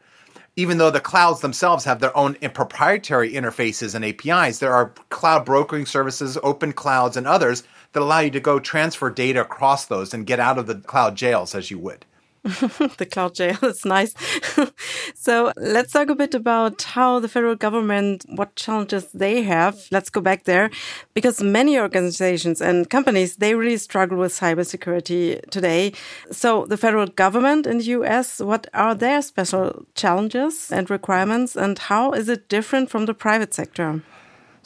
Even 0.59 0.79
though 0.79 0.89
the 0.89 0.99
clouds 0.99 1.41
themselves 1.41 1.85
have 1.85 1.99
their 1.99 2.17
own 2.17 2.33
proprietary 2.33 3.31
interfaces 3.33 3.93
and 3.93 4.03
APIs, 4.03 4.57
there 4.57 4.73
are 4.73 4.91
cloud 5.09 5.45
brokering 5.45 5.85
services, 5.85 6.35
open 6.41 6.73
clouds, 6.73 7.15
and 7.15 7.27
others 7.27 7.61
that 7.93 8.01
allow 8.01 8.21
you 8.21 8.31
to 8.31 8.39
go 8.39 8.59
transfer 8.59 9.11
data 9.11 9.41
across 9.41 9.85
those 9.85 10.15
and 10.15 10.25
get 10.25 10.39
out 10.39 10.57
of 10.57 10.65
the 10.65 10.73
cloud 10.73 11.15
jails 11.15 11.53
as 11.53 11.69
you 11.69 11.77
would. 11.77 12.07
the 12.97 13.07
cloud 13.09 13.35
jail 13.35 13.57
is 13.63 13.85
nice. 13.85 14.13
so 15.15 15.51
let's 15.57 15.91
talk 15.91 16.09
a 16.09 16.15
bit 16.15 16.33
about 16.33 16.81
how 16.81 17.19
the 17.19 17.27
federal 17.27 17.55
government, 17.55 18.25
what 18.29 18.55
challenges 18.55 19.11
they 19.11 19.43
have. 19.43 19.87
Let's 19.91 20.09
go 20.09 20.21
back 20.21 20.45
there 20.45 20.69
because 21.13 21.41
many 21.41 21.77
organizations 21.79 22.61
and 22.61 22.89
companies, 22.89 23.37
they 23.37 23.55
really 23.55 23.77
struggle 23.77 24.17
with 24.17 24.31
cybersecurity 24.31 25.47
today. 25.49 25.93
So 26.31 26.65
the 26.65 26.77
federal 26.77 27.07
government 27.07 27.67
in 27.67 27.79
the 27.79 27.85
US, 27.85 28.39
what 28.39 28.67
are 28.73 28.95
their 28.95 29.21
special 29.21 29.85
challenges 29.95 30.71
and 30.71 30.89
requirements 30.89 31.55
and 31.55 31.77
how 31.77 32.11
is 32.11 32.29
it 32.29 32.49
different 32.49 32.89
from 32.89 33.05
the 33.05 33.13
private 33.13 33.53
sector? 33.53 34.01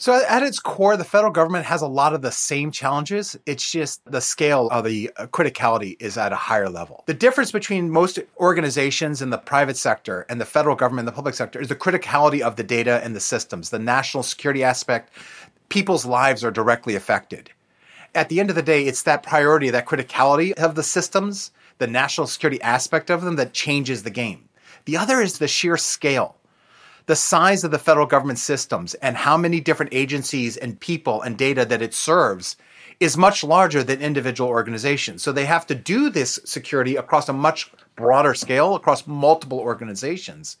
So, 0.02 0.20
at 0.28 0.42
its 0.42 0.58
core, 0.58 0.96
the 0.96 1.04
federal 1.04 1.30
government 1.30 1.64
has 1.66 1.80
a 1.80 1.86
lot 1.86 2.12
of 2.12 2.22
the 2.22 2.32
same 2.32 2.72
challenges. 2.72 3.38
It's 3.46 3.70
just 3.70 4.04
the 4.04 4.20
scale 4.20 4.68
of 4.70 4.84
the 4.84 5.12
uh, 5.16 5.28
criticality 5.28 5.96
is 6.00 6.18
at 6.18 6.32
a 6.32 6.34
higher 6.34 6.68
level. 6.68 7.04
The 7.06 7.14
difference 7.14 7.52
between 7.52 7.88
most 7.88 8.18
organizations 8.38 9.22
in 9.22 9.30
the 9.30 9.38
private 9.38 9.76
sector 9.76 10.26
and 10.28 10.40
the 10.40 10.44
federal 10.44 10.74
government 10.74 11.06
and 11.06 11.14
the 11.14 11.16
public 11.16 11.36
sector 11.36 11.60
is 11.60 11.68
the 11.68 11.76
criticality 11.76 12.40
of 12.40 12.56
the 12.56 12.64
data 12.64 13.00
and 13.04 13.14
the 13.14 13.20
systems, 13.20 13.70
the 13.70 13.78
national 13.78 14.24
security 14.24 14.64
aspect. 14.64 15.12
People's 15.68 16.04
lives 16.04 16.42
are 16.42 16.50
directly 16.50 16.96
affected. 16.96 17.52
At 18.12 18.28
the 18.28 18.40
end 18.40 18.50
of 18.50 18.56
the 18.56 18.62
day, 18.62 18.86
it's 18.86 19.04
that 19.04 19.22
priority, 19.22 19.70
that 19.70 19.86
criticality 19.86 20.52
of 20.54 20.74
the 20.74 20.82
systems, 20.82 21.52
the 21.78 21.86
national 21.86 22.26
security 22.26 22.60
aspect 22.62 23.08
of 23.08 23.22
them 23.22 23.36
that 23.36 23.52
changes 23.52 24.02
the 24.02 24.10
game. 24.10 24.48
The 24.84 24.96
other 24.96 25.20
is 25.20 25.38
the 25.38 25.46
sheer 25.46 25.76
scale 25.76 26.34
the 27.06 27.16
size 27.16 27.64
of 27.64 27.70
the 27.70 27.78
federal 27.78 28.06
government 28.06 28.38
systems 28.38 28.94
and 28.94 29.16
how 29.16 29.36
many 29.36 29.60
different 29.60 29.92
agencies 29.94 30.56
and 30.56 30.80
people 30.80 31.22
and 31.22 31.36
data 31.36 31.64
that 31.64 31.82
it 31.82 31.94
serves 31.94 32.56
is 33.00 33.16
much 33.16 33.42
larger 33.42 33.82
than 33.82 34.00
individual 34.00 34.48
organizations. 34.48 35.22
So 35.22 35.32
they 35.32 35.46
have 35.46 35.66
to 35.66 35.74
do 35.74 36.08
this 36.08 36.38
security 36.44 36.96
across 36.96 37.28
a 37.28 37.32
much 37.32 37.70
broader 37.96 38.34
scale, 38.34 38.74
across 38.74 39.06
multiple 39.06 39.58
organizations. 39.58 40.56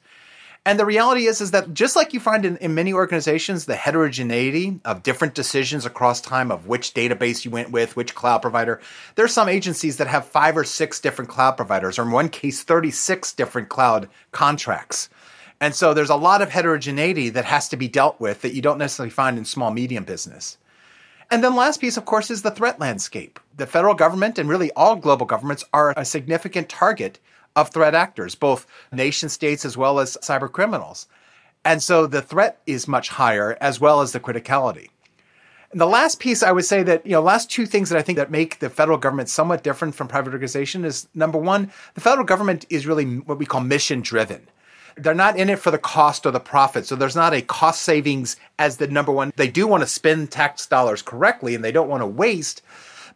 And 0.64 0.78
the 0.78 0.86
reality 0.86 1.26
is, 1.26 1.40
is 1.40 1.50
that 1.50 1.74
just 1.74 1.96
like 1.96 2.14
you 2.14 2.20
find 2.20 2.44
in, 2.44 2.56
in 2.58 2.74
many 2.74 2.92
organizations, 2.92 3.64
the 3.64 3.74
heterogeneity 3.74 4.80
of 4.84 5.02
different 5.02 5.34
decisions 5.34 5.84
across 5.84 6.20
time 6.20 6.52
of 6.52 6.68
which 6.68 6.94
database 6.94 7.44
you 7.44 7.50
went 7.50 7.72
with, 7.72 7.96
which 7.96 8.14
cloud 8.14 8.42
provider, 8.42 8.80
there 9.16 9.24
are 9.24 9.28
some 9.28 9.48
agencies 9.48 9.96
that 9.96 10.06
have 10.06 10.24
five 10.24 10.56
or 10.56 10.62
six 10.62 11.00
different 11.00 11.28
cloud 11.28 11.56
providers, 11.56 11.98
or 11.98 12.02
in 12.02 12.12
one 12.12 12.28
case, 12.28 12.62
36 12.62 13.32
different 13.32 13.68
cloud 13.68 14.08
contracts. 14.30 15.08
And 15.62 15.76
so 15.76 15.94
there's 15.94 16.10
a 16.10 16.16
lot 16.16 16.42
of 16.42 16.50
heterogeneity 16.50 17.28
that 17.28 17.44
has 17.44 17.68
to 17.68 17.76
be 17.76 17.86
dealt 17.86 18.18
with 18.18 18.42
that 18.42 18.52
you 18.52 18.60
don't 18.60 18.78
necessarily 18.78 19.10
find 19.10 19.38
in 19.38 19.44
small 19.44 19.70
medium 19.70 20.02
business. 20.02 20.58
And 21.30 21.44
then 21.44 21.54
last 21.54 21.80
piece, 21.80 21.96
of 21.96 22.04
course, 22.04 22.32
is 22.32 22.42
the 22.42 22.50
threat 22.50 22.80
landscape. 22.80 23.38
The 23.58 23.68
federal 23.68 23.94
government 23.94 24.40
and 24.40 24.48
really 24.48 24.72
all 24.72 24.96
global 24.96 25.24
governments 25.24 25.62
are 25.72 25.94
a 25.96 26.04
significant 26.04 26.68
target 26.68 27.20
of 27.54 27.70
threat 27.70 27.94
actors, 27.94 28.34
both 28.34 28.66
nation 28.90 29.28
states 29.28 29.64
as 29.64 29.76
well 29.76 30.00
as 30.00 30.18
cyber 30.20 30.50
criminals. 30.50 31.06
And 31.64 31.80
so 31.80 32.08
the 32.08 32.22
threat 32.22 32.60
is 32.66 32.88
much 32.88 33.10
higher 33.10 33.56
as 33.60 33.80
well 33.80 34.00
as 34.00 34.10
the 34.10 34.18
criticality. 34.18 34.88
And 35.70 35.80
the 35.80 35.86
last 35.86 36.18
piece 36.18 36.42
I 36.42 36.50
would 36.50 36.64
say 36.64 36.82
that, 36.82 37.06
you 37.06 37.12
know, 37.12 37.22
last 37.22 37.52
two 37.52 37.66
things 37.66 37.88
that 37.90 37.98
I 38.00 38.02
think 38.02 38.16
that 38.16 38.32
make 38.32 38.58
the 38.58 38.68
federal 38.68 38.98
government 38.98 39.28
somewhat 39.28 39.62
different 39.62 39.94
from 39.94 40.08
private 40.08 40.32
organization 40.32 40.84
is 40.84 41.06
number 41.14 41.38
one, 41.38 41.70
the 41.94 42.00
federal 42.00 42.26
government 42.26 42.66
is 42.68 42.84
really 42.84 43.18
what 43.18 43.38
we 43.38 43.46
call 43.46 43.60
mission 43.60 44.00
driven. 44.00 44.48
They're 44.96 45.14
not 45.14 45.36
in 45.36 45.50
it 45.50 45.58
for 45.58 45.70
the 45.70 45.78
cost 45.78 46.26
or 46.26 46.30
the 46.30 46.40
profit. 46.40 46.86
So 46.86 46.96
there's 46.96 47.16
not 47.16 47.34
a 47.34 47.42
cost 47.42 47.82
savings 47.82 48.36
as 48.58 48.76
the 48.76 48.86
number 48.86 49.12
one. 49.12 49.32
They 49.36 49.48
do 49.48 49.66
want 49.66 49.82
to 49.82 49.86
spend 49.86 50.30
tax 50.30 50.66
dollars 50.66 51.02
correctly 51.02 51.54
and 51.54 51.64
they 51.64 51.72
don't 51.72 51.88
want 51.88 52.02
to 52.02 52.06
waste, 52.06 52.62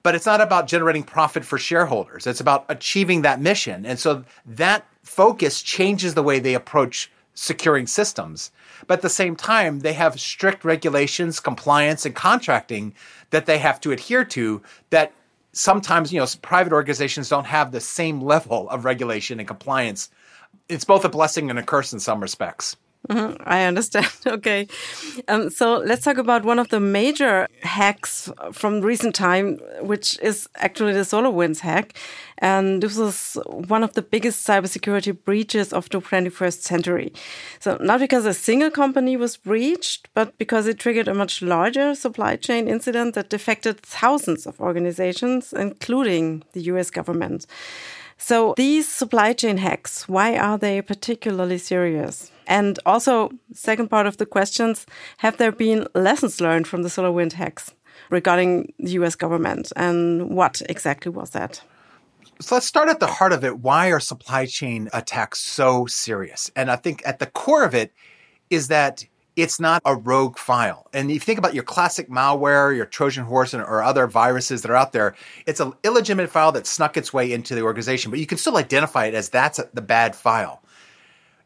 but 0.02 0.14
it's 0.14 0.26
not 0.26 0.40
about 0.40 0.66
generating 0.66 1.02
profit 1.02 1.44
for 1.44 1.58
shareholders. 1.58 2.26
It's 2.26 2.40
about 2.40 2.64
achieving 2.68 3.22
that 3.22 3.40
mission. 3.40 3.84
And 3.86 3.98
so 3.98 4.24
that 4.46 4.86
focus 5.02 5.62
changes 5.62 6.14
the 6.14 6.22
way 6.22 6.38
they 6.38 6.54
approach 6.54 7.10
securing 7.34 7.86
systems. 7.86 8.50
But 8.86 8.94
at 8.98 9.02
the 9.02 9.08
same 9.08 9.36
time, 9.36 9.80
they 9.80 9.92
have 9.92 10.20
strict 10.20 10.64
regulations, 10.64 11.38
compliance, 11.38 12.06
and 12.06 12.14
contracting 12.14 12.94
that 13.30 13.46
they 13.46 13.58
have 13.58 13.80
to 13.82 13.92
adhere 13.92 14.24
to 14.24 14.62
that 14.90 15.12
sometimes, 15.52 16.12
you 16.12 16.20
know, 16.20 16.26
private 16.42 16.72
organizations 16.72 17.28
don't 17.28 17.46
have 17.46 17.72
the 17.72 17.80
same 17.80 18.20
level 18.20 18.68
of 18.70 18.84
regulation 18.84 19.38
and 19.38 19.48
compliance 19.48 20.10
it's 20.68 20.84
both 20.84 21.04
a 21.04 21.08
blessing 21.08 21.50
and 21.50 21.58
a 21.58 21.62
curse 21.62 21.92
in 21.92 22.00
some 22.00 22.20
respects. 22.20 22.76
Mm-hmm, 23.08 23.42
I 23.46 23.64
understand. 23.64 24.06
Okay. 24.26 24.66
Um, 25.28 25.50
so 25.50 25.78
let's 25.78 26.04
talk 26.04 26.18
about 26.18 26.44
one 26.44 26.58
of 26.58 26.68
the 26.68 26.80
major 26.80 27.46
hacks 27.62 28.30
from 28.52 28.80
recent 28.80 29.14
time, 29.14 29.58
which 29.80 30.18
is 30.20 30.48
actually 30.56 30.92
the 30.92 31.00
SolarWinds 31.00 31.60
hack. 31.60 31.96
And 32.38 32.82
this 32.82 32.96
was 32.96 33.38
one 33.46 33.82
of 33.84 33.94
the 33.94 34.02
biggest 34.02 34.46
cybersecurity 34.46 35.16
breaches 35.24 35.72
of 35.72 35.88
the 35.90 36.00
21st 36.00 36.60
century. 36.60 37.12
So 37.60 37.78
not 37.80 38.00
because 38.00 38.26
a 38.26 38.34
single 38.34 38.70
company 38.70 39.16
was 39.16 39.36
breached, 39.36 40.08
but 40.12 40.36
because 40.38 40.66
it 40.66 40.78
triggered 40.78 41.08
a 41.08 41.14
much 41.14 41.40
larger 41.40 41.94
supply 41.94 42.36
chain 42.36 42.68
incident 42.68 43.14
that 43.14 43.32
affected 43.32 43.80
thousands 43.80 44.46
of 44.46 44.60
organizations, 44.60 45.52
including 45.52 46.42
the 46.52 46.62
US 46.62 46.90
government. 46.90 47.46
So 48.18 48.54
these 48.56 48.88
supply 48.88 49.32
chain 49.32 49.58
hacks, 49.58 50.08
why 50.08 50.36
are 50.36 50.58
they 50.58 50.80
particularly 50.82 51.58
serious? 51.58 52.30
And 52.46 52.78
also, 52.86 53.30
second 53.52 53.88
part 53.88 54.06
of 54.06 54.16
the 54.16 54.26
questions, 54.26 54.86
have 55.18 55.36
there 55.36 55.52
been 55.52 55.86
lessons 55.94 56.40
learned 56.40 56.66
from 56.66 56.82
the 56.82 56.88
SolarWind 56.88 57.32
hacks 57.32 57.74
regarding 58.10 58.72
the 58.78 58.92
US 58.92 59.14
government? 59.14 59.72
And 59.76 60.30
what 60.30 60.62
exactly 60.68 61.10
was 61.10 61.30
that? 61.30 61.60
So 62.40 62.54
let's 62.54 62.66
start 62.66 62.88
at 62.88 63.00
the 63.00 63.06
heart 63.06 63.32
of 63.32 63.44
it. 63.44 63.60
Why 63.60 63.90
are 63.90 64.00
supply 64.00 64.46
chain 64.46 64.88
attacks 64.92 65.40
so 65.40 65.86
serious? 65.86 66.50
And 66.54 66.70
I 66.70 66.76
think 66.76 67.02
at 67.04 67.18
the 67.18 67.26
core 67.26 67.64
of 67.64 67.74
it 67.74 67.92
is 68.50 68.68
that 68.68 69.04
it's 69.36 69.60
not 69.60 69.82
a 69.84 69.94
rogue 69.94 70.38
file. 70.38 70.88
And 70.92 71.10
if 71.10 71.14
you 71.14 71.20
think 71.20 71.38
about 71.38 71.54
your 71.54 71.62
classic 71.62 72.08
malware, 72.08 72.74
your 72.74 72.86
Trojan 72.86 73.24
horse, 73.24 73.52
or 73.54 73.82
other 73.82 74.06
viruses 74.06 74.62
that 74.62 74.70
are 74.70 74.76
out 74.76 74.92
there, 74.92 75.14
it's 75.46 75.60
an 75.60 75.74
illegitimate 75.84 76.30
file 76.30 76.52
that 76.52 76.66
snuck 76.66 76.96
its 76.96 77.12
way 77.12 77.30
into 77.30 77.54
the 77.54 77.62
organization, 77.62 78.10
but 78.10 78.18
you 78.18 78.26
can 78.26 78.38
still 78.38 78.56
identify 78.56 79.04
it 79.04 79.14
as 79.14 79.28
that's 79.28 79.60
the 79.74 79.82
bad 79.82 80.16
file. 80.16 80.62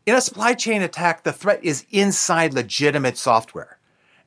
In 0.06 0.14
a 0.14 0.20
supply 0.20 0.54
chain 0.54 0.82
attack, 0.82 1.25
the 1.25 1.32
threat 1.32 1.62
is 1.62 1.85
inside 1.90 2.54
legitimate 2.54 3.18
software. 3.18 3.78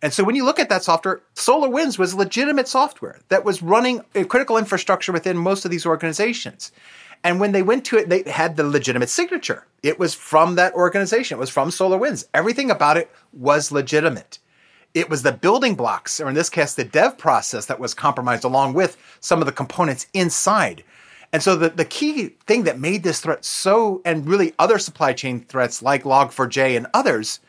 And 0.01 0.13
so 0.13 0.25
when 0.25 0.35
you 0.35 0.43
look 0.43 0.59
at 0.59 0.67
that 0.67 0.83
software, 0.83 1.21
SolarWinds 1.35 1.97
was 1.97 2.13
legitimate 2.13 2.67
software 2.67 3.21
that 3.29 3.45
was 3.45 3.61
running 3.61 4.01
critical 4.27 4.57
infrastructure 4.57 5.13
within 5.13 5.37
most 5.37 5.63
of 5.63 5.71
these 5.71 5.85
organizations. 5.85 6.73
And 7.23 7.39
when 7.39 7.53
they 7.53 7.61
went 7.63 7.85
to 7.85 7.97
it, 7.97 8.09
they 8.09 8.23
had 8.29 8.57
the 8.57 8.63
legitimate 8.63 9.09
signature. 9.09 9.65
It 9.81 9.97
was 9.97 10.13
from 10.13 10.55
that 10.55 10.73
organization. 10.73 11.37
It 11.37 11.39
was 11.39 11.49
from 11.49 11.69
SolarWinds. 11.69 12.25
Everything 12.33 12.69
about 12.69 12.97
it 12.97 13.09
was 13.31 13.71
legitimate. 13.71 14.39
It 14.93 15.09
was 15.09 15.23
the 15.23 15.31
building 15.31 15.75
blocks, 15.75 16.19
or 16.19 16.27
in 16.27 16.35
this 16.35 16.49
case, 16.49 16.73
the 16.73 16.83
dev 16.83 17.17
process 17.17 17.65
that 17.65 17.79
was 17.79 17.93
compromised 17.93 18.43
along 18.43 18.73
with 18.73 18.97
some 19.21 19.39
of 19.39 19.45
the 19.45 19.51
components 19.51 20.07
inside. 20.13 20.83
And 21.31 21.41
so 21.41 21.55
the, 21.55 21.69
the 21.69 21.85
key 21.85 22.27
thing 22.45 22.63
that 22.63 22.79
made 22.79 23.01
this 23.01 23.19
threat 23.19 23.43
so, 23.43 24.01
and 24.05 24.27
really 24.27 24.53
other 24.59 24.77
supply 24.77 25.13
chain 25.13 25.39
threats 25.39 25.81
like 25.81 26.03
Log4j 26.03 26.77
and 26.77 26.87
others, 26.93 27.39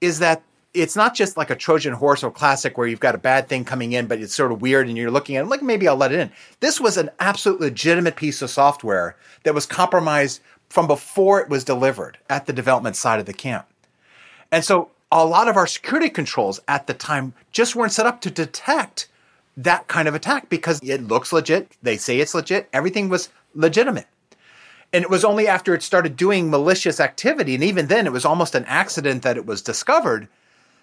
is 0.00 0.18
that 0.18 0.42
it's 0.72 0.94
not 0.94 1.14
just 1.14 1.36
like 1.36 1.50
a 1.50 1.56
Trojan 1.56 1.94
horse 1.94 2.22
or 2.22 2.30
classic 2.30 2.78
where 2.78 2.86
you've 2.86 3.00
got 3.00 3.14
a 3.14 3.18
bad 3.18 3.48
thing 3.48 3.64
coming 3.64 3.92
in, 3.92 4.06
but 4.06 4.20
it's 4.20 4.34
sort 4.34 4.52
of 4.52 4.62
weird 4.62 4.88
and 4.88 4.96
you're 4.96 5.10
looking 5.10 5.36
at 5.36 5.44
it 5.44 5.48
like 5.48 5.62
maybe 5.62 5.88
I'll 5.88 5.96
let 5.96 6.12
it 6.12 6.20
in. 6.20 6.30
This 6.60 6.80
was 6.80 6.96
an 6.96 7.10
absolute 7.18 7.60
legitimate 7.60 8.16
piece 8.16 8.40
of 8.40 8.50
software 8.50 9.16
that 9.42 9.54
was 9.54 9.66
compromised 9.66 10.40
from 10.68 10.86
before 10.86 11.40
it 11.40 11.48
was 11.48 11.64
delivered 11.64 12.18
at 12.28 12.46
the 12.46 12.52
development 12.52 12.94
side 12.94 13.18
of 13.18 13.26
the 13.26 13.32
camp. 13.32 13.66
And 14.52 14.64
so 14.64 14.90
a 15.10 15.26
lot 15.26 15.48
of 15.48 15.56
our 15.56 15.66
security 15.66 16.08
controls 16.08 16.60
at 16.68 16.86
the 16.86 16.94
time 16.94 17.34
just 17.50 17.74
weren't 17.74 17.92
set 17.92 18.06
up 18.06 18.20
to 18.20 18.30
detect 18.30 19.08
that 19.56 19.88
kind 19.88 20.06
of 20.06 20.14
attack 20.14 20.48
because 20.48 20.80
it 20.82 21.02
looks 21.02 21.32
legit. 21.32 21.76
They 21.82 21.96
say 21.96 22.20
it's 22.20 22.34
legit. 22.34 22.68
Everything 22.72 23.08
was 23.08 23.28
legitimate. 23.54 24.06
And 24.92 25.02
it 25.02 25.10
was 25.10 25.24
only 25.24 25.46
after 25.46 25.74
it 25.74 25.82
started 25.82 26.16
doing 26.16 26.50
malicious 26.50 26.98
activity, 26.98 27.54
and 27.54 27.62
even 27.62 27.86
then 27.86 28.06
it 28.06 28.12
was 28.12 28.24
almost 28.24 28.56
an 28.56 28.64
accident 28.64 29.22
that 29.22 29.36
it 29.36 29.46
was 29.46 29.62
discovered 29.62 30.28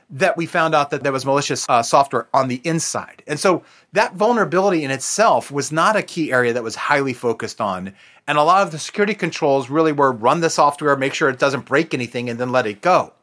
that 0.10 0.38
we 0.38 0.46
found 0.46 0.74
out 0.74 0.90
that 0.92 1.04
there 1.04 1.12
was 1.12 1.26
malicious 1.26 1.66
uh, 1.68 1.84
software 1.84 2.28
on 2.34 2.48
the 2.48 2.62
inside. 2.64 3.24
And 3.28 3.40
so 3.40 3.64
that 3.92 4.16
vulnerability 4.16 4.84
in 4.84 4.92
itself 4.92 5.52
was 5.52 5.72
not 5.72 5.96
a 5.96 6.02
key 6.02 6.32
area 6.32 6.54
that 6.54 6.64
was 6.64 6.76
highly 6.76 7.14
focused 7.14 7.60
on. 7.60 7.94
And 8.26 8.38
a 8.38 8.44
lot 8.44 8.64
of 8.64 8.72
the 8.72 8.80
security 8.80 9.14
controls 9.14 9.70
really 9.70 9.92
were 9.92 10.12
run 10.12 10.40
the 10.40 10.50
software, 10.50 10.96
make 10.96 11.14
sure 11.14 11.30
it 11.30 11.40
doesn't 11.40 11.66
break 11.66 11.94
anything, 11.94 12.30
and 12.30 12.40
then 12.40 12.52
let 12.52 12.68
it 12.68 12.82
go. 12.82 13.14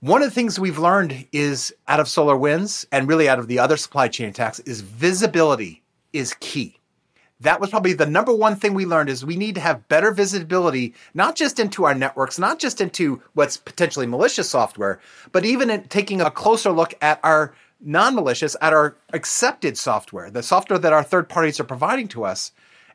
One 0.00 0.22
of 0.22 0.28
the 0.28 0.34
things 0.34 0.60
we've 0.60 0.78
learned 0.78 1.26
is 1.32 1.74
out 1.88 2.00
of 2.00 2.06
SolarWinds 2.06 2.86
and 2.92 3.08
really 3.08 3.28
out 3.28 3.38
of 3.38 3.48
the 3.48 3.58
other 3.58 3.78
supply 3.78 4.08
chain 4.08 4.28
attacks 4.28 4.60
is 4.60 4.82
visibility 4.82 5.82
is 6.12 6.34
key 6.40 6.75
that 7.40 7.60
was 7.60 7.70
probably 7.70 7.92
the 7.92 8.06
number 8.06 8.34
one 8.34 8.56
thing 8.56 8.74
we 8.74 8.86
learned 8.86 9.08
is 9.10 9.24
we 9.24 9.36
need 9.36 9.54
to 9.54 9.60
have 9.60 9.88
better 9.88 10.10
visibility 10.10 10.94
not 11.14 11.36
just 11.36 11.58
into 11.58 11.84
our 11.84 11.94
networks 11.94 12.38
not 12.38 12.58
just 12.58 12.80
into 12.80 13.22
what's 13.34 13.56
potentially 13.56 14.06
malicious 14.06 14.48
software 14.48 15.00
but 15.32 15.44
even 15.44 15.70
in 15.70 15.82
taking 15.84 16.20
a 16.20 16.30
closer 16.30 16.70
look 16.70 16.94
at 17.00 17.20
our 17.22 17.54
non-malicious 17.80 18.56
at 18.60 18.72
our 18.72 18.96
accepted 19.12 19.76
software 19.76 20.30
the 20.30 20.42
software 20.42 20.78
that 20.78 20.92
our 20.92 21.02
third 21.02 21.28
parties 21.28 21.60
are 21.60 21.64
providing 21.64 22.08
to 22.08 22.24
us 22.24 22.52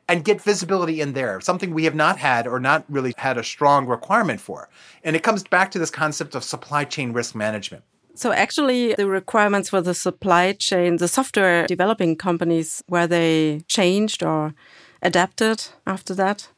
and 0.08 0.24
get 0.24 0.42
visibility 0.42 1.00
in 1.00 1.12
there 1.12 1.40
something 1.40 1.72
we 1.72 1.84
have 1.84 1.94
not 1.94 2.18
had 2.18 2.46
or 2.46 2.58
not 2.58 2.84
really 2.88 3.14
had 3.16 3.38
a 3.38 3.44
strong 3.44 3.86
requirement 3.86 4.40
for. 4.40 4.68
And 5.04 5.16
it 5.16 5.22
comes 5.22 5.44
back 5.44 5.70
to 5.70 5.78
this 5.78 5.90
concept 5.90 6.34
of 6.34 6.44
supply 6.44 6.84
chain 6.84 7.12
risk 7.12 7.34
management 7.34 7.84
so 8.14 8.32
actually 8.32 8.94
the 8.94 9.06
requirements 9.06 9.68
for 9.68 9.80
the 9.80 9.94
supply 9.94 10.52
chain, 10.52 10.96
the 10.96 11.08
software 11.08 11.66
developing 11.66 12.16
companies, 12.16 12.82
were 12.88 13.06
they 13.06 13.62
changed 13.68 14.22
or 14.22 14.54
adapted 15.02 15.64
after 15.86 16.14
that? 16.14 16.48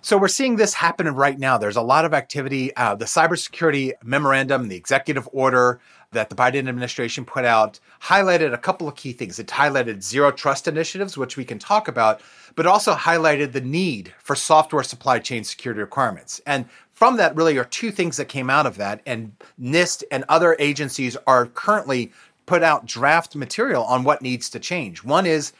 So 0.00 0.16
we're 0.16 0.28
seeing 0.28 0.56
this 0.56 0.74
happen 0.74 1.08
right 1.08 1.38
now. 1.38 1.58
There's 1.58 1.76
a 1.76 1.82
lot 1.82 2.04
of 2.04 2.14
activity. 2.14 2.74
Uh, 2.76 2.94
the 2.94 3.04
cybersecurity 3.04 3.92
memorandum, 4.02 4.68
the 4.68 4.76
executive 4.76 5.28
order 5.32 5.80
that 6.12 6.30
the 6.30 6.36
Biden 6.36 6.68
administration 6.68 7.24
put 7.24 7.44
out, 7.44 7.80
highlighted 8.02 8.54
a 8.54 8.58
couple 8.58 8.88
of 8.88 8.94
key 8.94 9.12
things. 9.12 9.38
It 9.38 9.48
highlighted 9.48 10.02
zero 10.02 10.30
trust 10.30 10.68
initiatives, 10.68 11.18
which 11.18 11.36
we 11.36 11.44
can 11.44 11.58
talk 11.58 11.88
about, 11.88 12.20
but 12.54 12.66
also 12.66 12.94
highlighted 12.94 13.52
the 13.52 13.60
need 13.60 14.14
for 14.18 14.34
software 14.34 14.82
supply 14.82 15.18
chain 15.18 15.44
security 15.44 15.80
requirements. 15.80 16.40
And 16.46 16.66
from 16.92 17.16
that 17.16 17.36
really 17.36 17.58
are 17.58 17.64
two 17.64 17.90
things 17.90 18.16
that 18.16 18.26
came 18.26 18.48
out 18.48 18.66
of 18.66 18.76
that. 18.78 19.02
And 19.04 19.32
NIST 19.60 20.04
and 20.10 20.24
other 20.28 20.56
agencies 20.58 21.16
are 21.26 21.46
currently 21.46 22.12
put 22.46 22.62
out 22.62 22.86
draft 22.86 23.36
material 23.36 23.84
on 23.84 24.04
what 24.04 24.22
needs 24.22 24.48
to 24.50 24.58
change. 24.58 25.04
One 25.04 25.26
is 25.26 25.52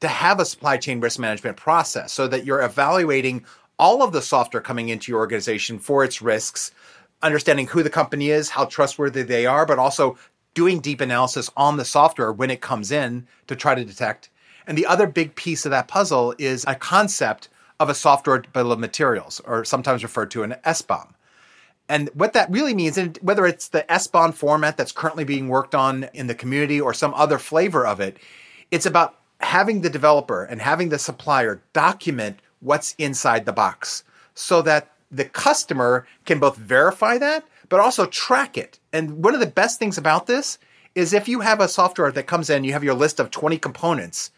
to 0.00 0.08
have 0.08 0.38
a 0.38 0.44
supply 0.44 0.76
chain 0.76 1.00
risk 1.00 1.18
management 1.18 1.56
process 1.56 2.12
so 2.12 2.28
that 2.28 2.44
you're 2.44 2.62
evaluating 2.62 3.44
all 3.78 4.02
of 4.02 4.12
the 4.12 4.22
software 4.22 4.60
coming 4.60 4.88
into 4.88 5.12
your 5.12 5.20
organization 5.20 5.78
for 5.78 6.04
its 6.04 6.22
risks, 6.22 6.72
understanding 7.22 7.66
who 7.66 7.82
the 7.82 7.90
company 7.90 8.30
is, 8.30 8.50
how 8.50 8.64
trustworthy 8.64 9.22
they 9.22 9.46
are, 9.46 9.66
but 9.66 9.78
also 9.78 10.18
doing 10.54 10.80
deep 10.80 11.00
analysis 11.00 11.50
on 11.56 11.76
the 11.76 11.84
software 11.84 12.32
when 12.32 12.50
it 12.50 12.60
comes 12.60 12.90
in 12.90 13.26
to 13.46 13.54
try 13.54 13.74
to 13.74 13.84
detect. 13.84 14.30
And 14.66 14.76
the 14.76 14.86
other 14.86 15.06
big 15.06 15.34
piece 15.34 15.64
of 15.64 15.70
that 15.70 15.88
puzzle 15.88 16.34
is 16.38 16.64
a 16.66 16.74
concept 16.74 17.48
of 17.78 17.90
a 17.90 17.94
software 17.94 18.42
bill 18.52 18.72
of 18.72 18.78
materials, 18.78 19.40
or 19.44 19.64
sometimes 19.64 20.02
referred 20.02 20.30
to 20.30 20.42
an 20.42 20.56
SBOM. 20.64 21.12
And 21.88 22.10
what 22.14 22.32
that 22.32 22.50
really 22.50 22.74
means, 22.74 22.98
and 22.98 23.16
whether 23.18 23.46
it's 23.46 23.68
the 23.68 23.84
SBOM 23.88 24.34
format 24.34 24.76
that's 24.76 24.92
currently 24.92 25.24
being 25.24 25.48
worked 25.48 25.74
on 25.74 26.08
in 26.14 26.26
the 26.26 26.34
community 26.34 26.80
or 26.80 26.94
some 26.94 27.14
other 27.14 27.38
flavor 27.38 27.86
of 27.86 28.00
it, 28.00 28.16
it's 28.70 28.86
about 28.86 29.18
having 29.40 29.82
the 29.82 29.90
developer 29.90 30.42
and 30.42 30.60
having 30.60 30.88
the 30.88 30.98
supplier 30.98 31.62
document 31.72 32.40
what's 32.66 32.94
inside 32.98 33.46
the 33.46 33.52
box 33.52 34.02
so 34.34 34.60
that 34.60 34.92
the 35.10 35.24
customer 35.24 36.06
can 36.24 36.40
both 36.40 36.56
verify 36.56 37.16
that, 37.16 37.44
but 37.68 37.78
also 37.78 38.06
track 38.06 38.58
it. 38.58 38.80
And 38.92 39.22
one 39.22 39.34
of 39.34 39.40
the 39.40 39.46
best 39.46 39.78
things 39.78 39.96
about 39.96 40.26
this 40.26 40.58
is 40.96 41.12
if 41.12 41.28
you 41.28 41.40
have 41.40 41.60
a 41.60 41.68
software 41.68 42.10
that 42.10 42.26
comes 42.26 42.50
in, 42.50 42.64
you 42.64 42.72
have 42.72 42.82
your 42.82 42.94
list 42.94 43.20
of 43.20 43.30
20 43.30 43.56
components, 43.58 44.32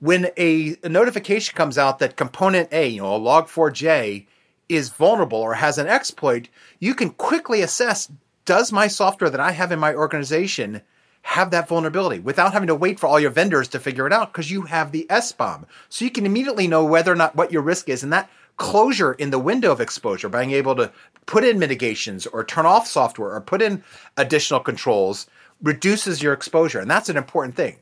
when 0.00 0.30
a, 0.38 0.76
a, 0.82 0.88
notification 0.88 1.56
comes 1.56 1.76
out 1.76 1.98
that 1.98 2.16
component 2.16 2.72
A, 2.72 2.88
you 2.88 3.02
know, 3.02 3.16
a 3.16 3.20
log4j, 3.20 4.26
is 4.68 4.88
vulnerable 4.90 5.38
or 5.38 5.54
has 5.54 5.76
an 5.76 5.88
exploit, 5.88 6.48
you 6.78 6.94
can 6.94 7.10
quickly 7.10 7.62
assess 7.62 8.10
does 8.44 8.72
my 8.72 8.86
software 8.86 9.28
that 9.28 9.40
I 9.40 9.52
have 9.52 9.72
in 9.72 9.78
my 9.78 9.94
organization 9.94 10.80
have 11.22 11.50
that 11.50 11.68
vulnerability 11.68 12.20
without 12.20 12.52
having 12.52 12.68
to 12.68 12.74
wait 12.74 12.98
for 12.98 13.06
all 13.06 13.20
your 13.20 13.30
vendors 13.30 13.68
to 13.68 13.78
figure 13.78 14.06
it 14.06 14.12
out 14.12 14.32
because 14.32 14.50
you 14.50 14.62
have 14.62 14.92
the 14.92 15.06
SBOM. 15.10 15.64
So 15.88 16.04
you 16.04 16.10
can 16.10 16.26
immediately 16.26 16.66
know 16.66 16.84
whether 16.84 17.12
or 17.12 17.16
not 17.16 17.36
what 17.36 17.52
your 17.52 17.62
risk 17.62 17.88
is. 17.88 18.02
And 18.02 18.12
that 18.12 18.30
closure 18.56 19.12
in 19.12 19.30
the 19.30 19.38
window 19.38 19.70
of 19.70 19.80
exposure, 19.80 20.28
being 20.28 20.52
able 20.52 20.74
to 20.76 20.90
put 21.26 21.44
in 21.44 21.58
mitigations 21.58 22.26
or 22.26 22.44
turn 22.44 22.66
off 22.66 22.86
software 22.86 23.34
or 23.34 23.40
put 23.40 23.62
in 23.62 23.84
additional 24.16 24.60
controls, 24.60 25.26
reduces 25.62 26.22
your 26.22 26.32
exposure. 26.32 26.80
And 26.80 26.90
that's 26.90 27.08
an 27.08 27.16
important 27.16 27.56
thing. 27.56 27.76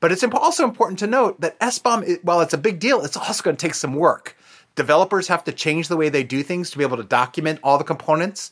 But 0.00 0.12
it's 0.12 0.24
also 0.24 0.64
important 0.64 0.98
to 1.00 1.06
note 1.06 1.40
that 1.40 1.58
SBOM, 1.60 2.24
while 2.24 2.40
it's 2.40 2.54
a 2.54 2.58
big 2.58 2.80
deal, 2.80 3.02
it's 3.02 3.16
also 3.16 3.42
going 3.42 3.56
to 3.56 3.66
take 3.66 3.74
some 3.74 3.94
work. 3.94 4.36
Developers 4.74 5.28
have 5.28 5.44
to 5.44 5.52
change 5.52 5.88
the 5.88 5.96
way 5.96 6.08
they 6.08 6.22
do 6.22 6.42
things 6.42 6.70
to 6.70 6.78
be 6.78 6.84
able 6.84 6.96
to 6.96 7.04
document 7.04 7.60
all 7.62 7.76
the 7.76 7.84
components, 7.84 8.50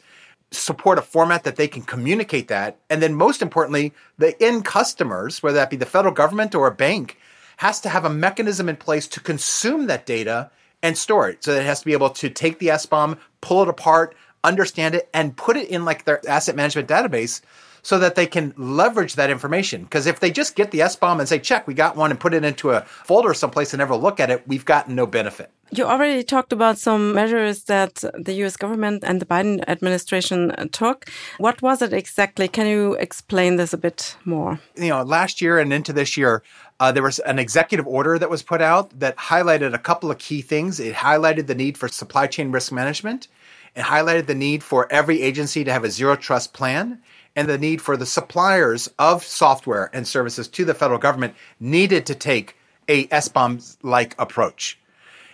support 0.51 0.99
a 0.99 1.03
format 1.03 1.45
that 1.45 1.57
they 1.57 1.69
can 1.69 1.83
communicate 1.83 2.49
that, 2.49 2.79
and 2.89 3.03
then 3.03 3.15
most 3.15 3.43
importantly, 3.43 3.93
the 4.17 4.41
end 4.43 4.65
customers, 4.65 5.43
whether 5.43 5.57
that 5.57 5.71
be 5.71 5.77
the 5.77 5.87
federal 5.87 6.15
government 6.15 6.55
or 6.55 6.67
a 6.67 6.75
bank, 6.75 7.19
has 7.59 7.81
to 7.81 7.89
have 7.89 8.05
a 8.05 8.11
mechanism 8.11 8.69
in 8.69 8.77
place 8.77 9.07
to 9.09 9.21
consume 9.21 9.87
that 9.87 10.07
data 10.07 10.51
and 10.83 10.97
store 10.97 11.29
it. 11.29 11.43
So 11.43 11.53
that 11.53 11.63
it 11.63 11.67
has 11.67 11.81
to 11.81 11.87
be 11.87 11.93
able 11.93 12.11
to 12.11 12.31
take 12.31 12.59
the 12.59 12.69
SBOM, 12.69 13.19
pull 13.41 13.63
it 13.63 13.69
apart, 13.69 14.15
understand 14.45 14.95
it, 14.95 15.09
and 15.13 15.37
put 15.37 15.57
it 15.57 15.69
in 15.69 15.85
like 15.85 16.05
their 16.05 16.27
asset 16.29 16.57
management 16.57 16.89
database 16.89 17.41
so 17.83 17.99
that 17.99 18.15
they 18.15 18.27
can 18.27 18.55
leverage 18.57 19.15
that 19.15 19.31
information. 19.31 19.83
Because 19.83 20.07
if 20.07 20.21
they 20.21 20.31
just 20.31 20.55
get 20.55 20.71
the 20.71 20.81
SBOM 20.81 21.19
and 21.19 21.29
say, 21.29 21.39
check, 21.39 21.67
we 21.67 21.75
got 21.75 21.97
one 21.97 22.11
and 22.11 22.21
put 22.21 22.35
it 22.35 22.45
into 22.45 22.71
a 22.71 22.83
folder 22.83 23.35
someplace 23.35 23.73
and 23.73 23.79
never 23.79 23.97
look 23.97 24.21
at 24.21 24.31
it, 24.31 24.47
we've 24.47 24.65
gotten 24.65 24.95
no 24.95 25.07
benefit. 25.07 25.51
You 25.71 25.85
already 25.85 26.23
talked 26.23 26.53
about 26.53 26.79
some 26.79 27.13
measures 27.13 27.65
that 27.65 28.03
the 28.19 28.33
US 28.45 28.57
government 28.57 29.05
and 29.05 29.21
the 29.21 29.27
Biden 29.27 29.63
administration 29.69 30.55
took. 30.73 31.07
What 31.37 31.61
was 31.61 31.83
it 31.83 31.93
exactly? 31.93 32.49
Can 32.49 32.67
you 32.67 32.95
explain 32.95 33.57
this 33.57 33.75
a 33.75 33.79
bit 33.79 34.17
more? 34.25 34.61
You 34.77 34.89
know, 34.89 35.03
last 35.03 35.43
year 35.43 35.59
and 35.59 35.71
into 35.73 35.93
this 35.93 36.17
year, 36.17 36.43
uh, 36.81 36.91
there 36.93 37.03
was 37.03 37.19
an 37.21 37.39
executive 37.39 37.87
order 37.87 38.19
that 38.19 38.31
was 38.31 38.43
put 38.43 38.63
out 38.63 38.99
that 38.99 39.17
highlighted 39.17 39.75
a 39.75 39.79
couple 39.79 40.11
of 40.11 40.19
key 40.19 40.41
things. 40.41 40.81
It 40.81 40.95
highlighted 40.95 41.49
the 41.49 41.55
need 41.55 41.77
for 41.77 41.89
supply 41.89 42.27
chain 42.29 42.51
risk 42.51 42.73
management. 42.73 43.29
It 43.77 43.83
highlighted 43.83 44.27
the 44.27 44.35
need 44.35 44.63
for 44.63 44.91
every 44.91 45.21
agency 45.21 45.65
to 45.65 45.73
have 45.73 45.85
a 45.85 45.91
zero 45.91 46.17
trust 46.17 46.55
plan 46.55 47.03
and 47.37 47.47
the 47.47 47.59
need 47.59 47.83
for 47.83 47.97
the 47.97 48.07
suppliers 48.07 48.89
of 48.99 49.23
software 49.23 49.91
and 49.93 50.09
services 50.09 50.49
to 50.49 50.65
the 50.65 50.75
federal 50.75 50.99
government 50.99 51.35
needed 51.61 52.07
to 52.07 52.15
take 52.15 52.57
a 52.89 53.07
SBOM 53.09 53.77
like 53.83 54.15
approach. 54.19 54.79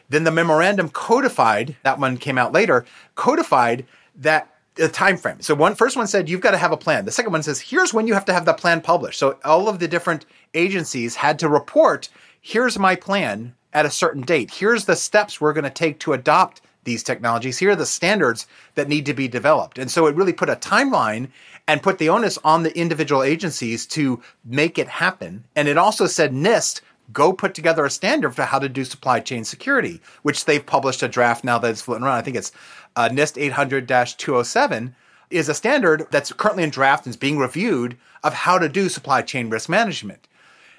Then 0.09 0.25
the 0.25 0.31
memorandum 0.31 0.89
codified, 0.91 1.77
that 1.83 1.99
one 1.99 2.17
came 2.17 2.39
out 2.39 2.53
later, 2.53 2.85
codified 3.15 3.87
that 4.17 4.51
the 4.75 4.89
time 4.89 5.17
frame. 5.17 5.41
So 5.41 5.55
one 5.55 5.75
first 5.75 5.97
one 5.97 6.07
said 6.07 6.29
you've 6.29 6.41
got 6.41 6.51
to 6.51 6.59
have 6.59 6.73
a 6.73 6.77
plan. 6.77 7.05
The 7.05 7.13
second 7.13 7.33
one 7.33 7.43
says 7.43 7.61
here's 7.61 7.95
when 7.95 8.07
you 8.07 8.15
have 8.15 8.25
to 8.25 8.33
have 8.33 8.45
the 8.45 8.55
plan 8.55 8.81
published. 8.81 9.19
So 9.19 9.39
all 9.45 9.69
of 9.69 9.79
the 9.79 9.89
different 9.89 10.27
agencies 10.55 11.15
had 11.15 11.39
to 11.41 11.49
report 11.49 12.09
here's 12.41 12.79
my 12.79 12.97
plan 12.97 13.55
at 13.73 13.87
a 13.87 13.91
certain 13.91 14.23
date. 14.23 14.51
Here's 14.51 14.85
the 14.85 14.97
steps 14.97 15.41
we're 15.41 15.53
going 15.53 15.65
to 15.65 15.71
take 15.71 15.99
to 16.01 16.13
adopt 16.13 16.61
these 16.85 17.03
technologies. 17.03 17.59
Here 17.59 17.71
are 17.71 17.77
the 17.77 17.87
standards 17.87 18.47
that 18.75 18.89
need 18.89 19.07
to 19.07 19.15
be 19.15 19.29
developed. 19.29 19.79
And 19.79 19.91
so 19.91 20.07
it 20.07 20.15
really 20.15 20.33
put 20.33 20.51
a 20.51 20.57
timeline 20.57 21.29
and 21.67 21.83
put 21.83 21.99
the 21.99 22.11
onus 22.11 22.39
on 22.45 22.63
the 22.63 22.77
individual 22.79 23.23
agencies 23.23 23.87
to 23.87 24.23
make 24.45 24.79
it 24.79 24.89
happen. 24.89 25.45
And 25.57 25.67
it 25.67 25.79
also 25.79 26.07
said 26.07 26.33
NIST 26.33 26.83
go 27.13 27.33
put 27.33 27.55
together 27.55 27.85
a 27.85 27.91
standard 27.91 28.35
for 28.35 28.43
how 28.43 28.59
to 28.59 28.69
do 28.69 28.85
supply 28.85 29.21
chain 29.21 29.45
security, 29.45 30.01
which 30.23 30.45
they've 30.45 30.65
published 30.65 31.03
a 31.03 31.09
draft 31.09 31.45
now 31.45 31.59
that's 31.59 31.83
floating 31.83 32.05
around. 32.05 32.19
I 32.19 32.23
think 32.23 32.37
it's 32.37 32.53
uh, 32.97 33.09
NIST 33.09 33.41
800 33.41 33.89
207 33.89 34.95
is 35.31 35.49
a 35.49 35.55
standard 35.55 36.07
that's 36.11 36.33
currently 36.33 36.65
in 36.65 36.71
draft 36.71 37.07
and 37.07 37.13
is 37.13 37.17
being 37.17 37.39
reviewed 37.39 37.97
of 38.23 38.35
how 38.35 38.59
to 38.59 38.69
do 38.69 38.89
supply 38.89 39.23
chain 39.23 39.51
risk 39.51 39.69
management. 39.69 40.29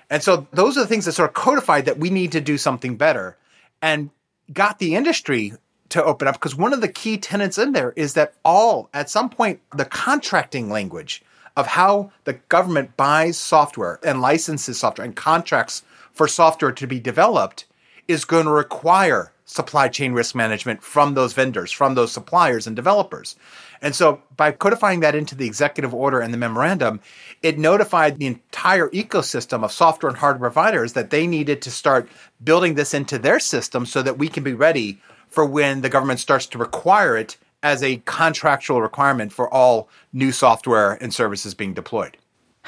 And 0.10 0.24
so 0.24 0.48
those 0.52 0.78
are 0.78 0.82
the 0.82 0.88
things 0.88 1.06
that 1.06 1.14
sort 1.14 1.30
of 1.30 1.34
codified 1.34 1.86
that 1.86 1.98
we 1.98 2.10
need 2.10 2.32
to 2.34 2.42
do 2.42 2.58
something 2.58 2.96
better. 2.96 3.38
And 3.82 4.10
got 4.54 4.80
the 4.80 4.96
industry 4.96 5.54
to 5.90 6.04
open 6.04 6.28
up 6.28 6.36
because 6.36 6.56
one 6.56 6.74
of 6.74 6.82
the 6.82 6.88
key 6.88 7.18
tenets 7.18 7.58
in 7.58 7.72
there 7.72 7.94
is 7.96 8.14
that 8.14 8.34
all, 8.44 8.90
at 8.94 9.10
some 9.10 9.30
point, 9.30 9.60
the 9.76 9.86
contracting 9.86 10.70
language 10.70 11.24
of 11.56 11.68
how 11.68 12.12
the 12.26 12.34
government 12.34 12.98
buys 12.98 13.38
software 13.38 14.00
and 14.04 14.22
licenses 14.22 14.80
software 14.80 15.06
and 15.06 15.16
contracts 15.16 15.84
for 16.16 16.28
software 16.28 16.72
to 16.72 16.88
be 16.88 17.00
developed 17.00 17.66
is 18.08 18.26
going 18.26 18.46
to 18.46 18.52
require 18.52 19.32
supply 19.46 19.88
chain 19.88 20.14
risk 20.14 20.34
management 20.34 20.82
from 20.82 21.14
those 21.14 21.34
vendors, 21.34 21.72
from 21.72 21.94
those 21.94 22.12
suppliers 22.12 22.66
and 22.66 22.76
developers. 22.76 23.36
And 23.82 23.94
so 23.94 24.22
by 24.36 24.52
codifying 24.52 25.02
that 25.02 25.14
into 25.14 25.36
the 25.36 25.46
executive 25.46 25.94
order 25.94 26.20
and 26.20 26.34
the 26.34 26.38
memorandum, 26.38 27.00
it 27.44 27.60
notified 27.60 28.18
the 28.18 28.26
entire 28.26 28.90
ecosystem 28.90 29.64
of 29.64 29.72
software 29.72 30.10
and 30.10 30.18
hardware 30.18 30.50
providers 30.50 30.94
that 30.94 31.12
they 31.12 31.28
needed 31.28 31.62
to 31.62 31.72
start 31.72 32.10
building 32.44 32.74
this 32.74 32.94
into 32.96 33.20
their 33.20 33.40
system 33.40 33.86
so 33.86 34.02
that 34.02 34.18
we 34.18 34.28
can 34.28 34.44
be 34.44 34.54
ready 34.54 35.00
for 35.28 35.46
when 35.46 35.82
the 35.82 35.90
government 35.90 36.20
starts 36.20 36.48
to 36.48 36.58
require 36.58 37.16
it 37.16 37.38
as 37.62 37.84
a 37.84 37.98
contractual 38.06 38.82
requirement 38.82 39.32
for 39.32 39.52
all 39.54 39.90
new 40.14 40.32
software 40.32 40.94
and 41.02 41.14
services 41.14 41.54
being 41.54 41.74
deployed. 41.74 42.18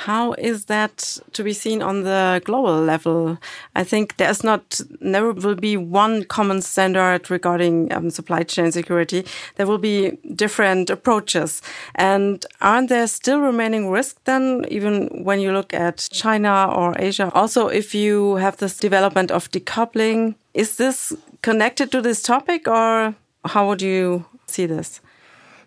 How 0.01 0.33
is 0.33 0.65
that 0.65 1.17
to 1.33 1.43
be 1.43 1.53
seen 1.53 1.81
on 1.81 2.03
the 2.03 2.39
global 2.45 2.79
level? 2.79 3.39
I 3.75 3.83
think 3.83 4.17
there's 4.17 4.43
not, 4.43 4.79
never 5.01 5.33
will 5.33 5.55
be 5.55 5.75
one 5.75 6.23
common 6.25 6.61
standard 6.61 7.31
regarding 7.31 7.91
um, 7.91 8.11
supply 8.11 8.43
chain 8.43 8.71
security. 8.71 9.25
There 9.55 9.65
will 9.65 9.79
be 9.79 10.11
different 10.35 10.91
approaches. 10.91 11.63
And 11.95 12.45
aren't 12.61 12.89
there 12.89 13.07
still 13.07 13.39
remaining 13.39 13.89
risks 13.89 14.19
then, 14.25 14.65
even 14.69 15.23
when 15.23 15.39
you 15.39 15.51
look 15.51 15.73
at 15.73 16.07
China 16.11 16.71
or 16.71 16.93
Asia? 16.99 17.31
Also, 17.33 17.67
if 17.67 17.95
you 17.95 18.35
have 18.35 18.57
this 18.57 18.77
development 18.77 19.31
of 19.31 19.49
decoupling, 19.49 20.35
is 20.53 20.77
this 20.77 21.11
connected 21.41 21.91
to 21.91 22.03
this 22.03 22.21
topic 22.21 22.67
or 22.67 23.15
how 23.45 23.67
would 23.67 23.81
you 23.81 24.25
see 24.45 24.67
this? 24.67 25.01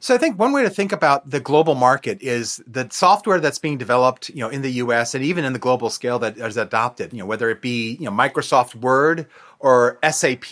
So 0.03 0.15
I 0.15 0.19
think 0.19 0.39
one 0.39 0.53
way 0.53 0.63
to 0.63 0.71
think 0.71 0.93
about 0.93 1.29
the 1.29 1.41
global 1.41 1.75
market 1.75 2.23
is 2.23 2.63
the 2.67 2.89
software 2.91 3.39
that's 3.39 3.59
being 3.59 3.77
developed, 3.77 4.31
you 4.31 4.41
know, 4.41 4.49
in 4.49 4.63
the 4.63 4.71
US 4.85 5.15
and 5.15 5.23
even 5.23 5.45
in 5.45 5.53
the 5.53 5.59
global 5.59 5.91
scale 5.91 6.19
that 6.21 6.39
is 6.39 6.57
adopted, 6.57 7.13
you 7.13 7.19
know, 7.19 7.27
whether 7.27 7.51
it 7.51 7.61
be, 7.61 7.97
you 8.01 8.07
know, 8.07 8.11
Microsoft 8.11 8.75
Word 8.75 9.27
or 9.59 9.99
SAP 10.11 10.51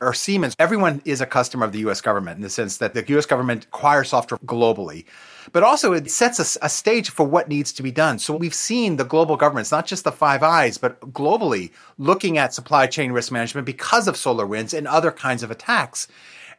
or 0.00 0.12
Siemens, 0.12 0.56
everyone 0.58 1.00
is 1.04 1.20
a 1.20 1.26
customer 1.26 1.64
of 1.64 1.70
the 1.70 1.78
US 1.88 2.00
government 2.00 2.38
in 2.38 2.42
the 2.42 2.50
sense 2.50 2.78
that 2.78 2.92
the 2.92 3.04
US 3.16 3.24
government 3.24 3.66
acquires 3.66 4.08
software 4.08 4.38
globally. 4.38 5.04
But 5.52 5.62
also 5.62 5.92
it 5.92 6.10
sets 6.10 6.56
a, 6.56 6.66
a 6.66 6.68
stage 6.68 7.10
for 7.10 7.24
what 7.24 7.48
needs 7.48 7.72
to 7.74 7.84
be 7.84 7.92
done. 7.92 8.18
So 8.18 8.34
we've 8.34 8.52
seen 8.52 8.96
the 8.96 9.04
global 9.04 9.36
governments, 9.36 9.70
not 9.70 9.86
just 9.86 10.02
the 10.02 10.10
Five 10.10 10.42
Eyes, 10.42 10.76
but 10.76 10.98
globally 11.12 11.70
looking 11.98 12.36
at 12.36 12.52
supply 12.52 12.88
chain 12.88 13.12
risk 13.12 13.30
management 13.30 13.64
because 13.64 14.08
of 14.08 14.16
SolarWinds 14.16 14.76
and 14.76 14.88
other 14.88 15.12
kinds 15.12 15.44
of 15.44 15.52
attacks. 15.52 16.08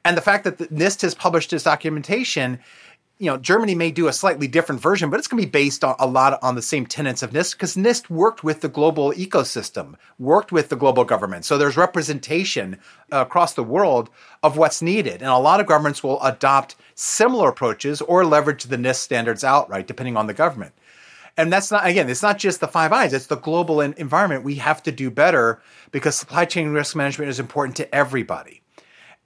And 0.05 0.15
the 0.15 0.21
fact 0.21 0.43
that 0.45 0.57
the 0.57 0.67
NIST 0.67 1.01
has 1.01 1.13
published 1.13 1.51
this 1.51 1.63
documentation, 1.63 2.59
you 3.19 3.25
know, 3.25 3.37
Germany 3.37 3.75
may 3.75 3.91
do 3.91 4.07
a 4.07 4.13
slightly 4.13 4.47
different 4.47 4.79
version, 4.79 5.09
but 5.09 5.19
it's 5.19 5.27
going 5.27 5.41
to 5.41 5.47
be 5.47 5.51
based 5.51 5.83
on 5.83 5.95
a 5.99 6.07
lot 6.07 6.39
on 6.41 6.55
the 6.55 6.61
same 6.61 6.85
tenets 6.85 7.21
of 7.21 7.31
NIST 7.31 7.51
because 7.53 7.75
NIST 7.75 8.09
worked 8.09 8.43
with 8.43 8.61
the 8.61 8.69
global 8.69 9.11
ecosystem, 9.11 9.95
worked 10.17 10.53
with 10.53 10.69
the 10.69 10.77
global 10.77 11.03
government. 11.03 11.43
So 11.43 11.57
there's 11.57 11.75
representation 11.75 12.79
uh, 13.11 13.17
across 13.17 13.53
the 13.53 13.63
world 13.63 14.09
of 14.41 14.55
what's 14.55 14.81
needed. 14.81 15.21
And 15.21 15.29
a 15.29 15.37
lot 15.37 15.59
of 15.59 15.67
governments 15.67 16.01
will 16.01 16.21
adopt 16.23 16.77
similar 16.95 17.49
approaches 17.49 17.99
or 18.01 18.25
leverage 18.25 18.63
the 18.63 18.77
NIST 18.77 19.01
standards 19.01 19.43
outright, 19.43 19.87
depending 19.87 20.15
on 20.15 20.27
the 20.27 20.33
government. 20.33 20.73
And 21.35 21.51
that's 21.51 21.71
not, 21.71 21.85
again, 21.85 22.09
it's 22.09 22.23
not 22.23 22.37
just 22.37 22.61
the 22.61 22.67
five 22.67 22.93
eyes, 22.93 23.13
it's 23.13 23.27
the 23.27 23.37
global 23.37 23.81
environment. 23.81 24.43
We 24.43 24.55
have 24.55 24.81
to 24.83 24.91
do 24.91 25.11
better 25.11 25.61
because 25.91 26.15
supply 26.15 26.45
chain 26.45 26.69
risk 26.69 26.95
management 26.95 27.29
is 27.29 27.39
important 27.39 27.75
to 27.77 27.95
everybody. 27.95 28.61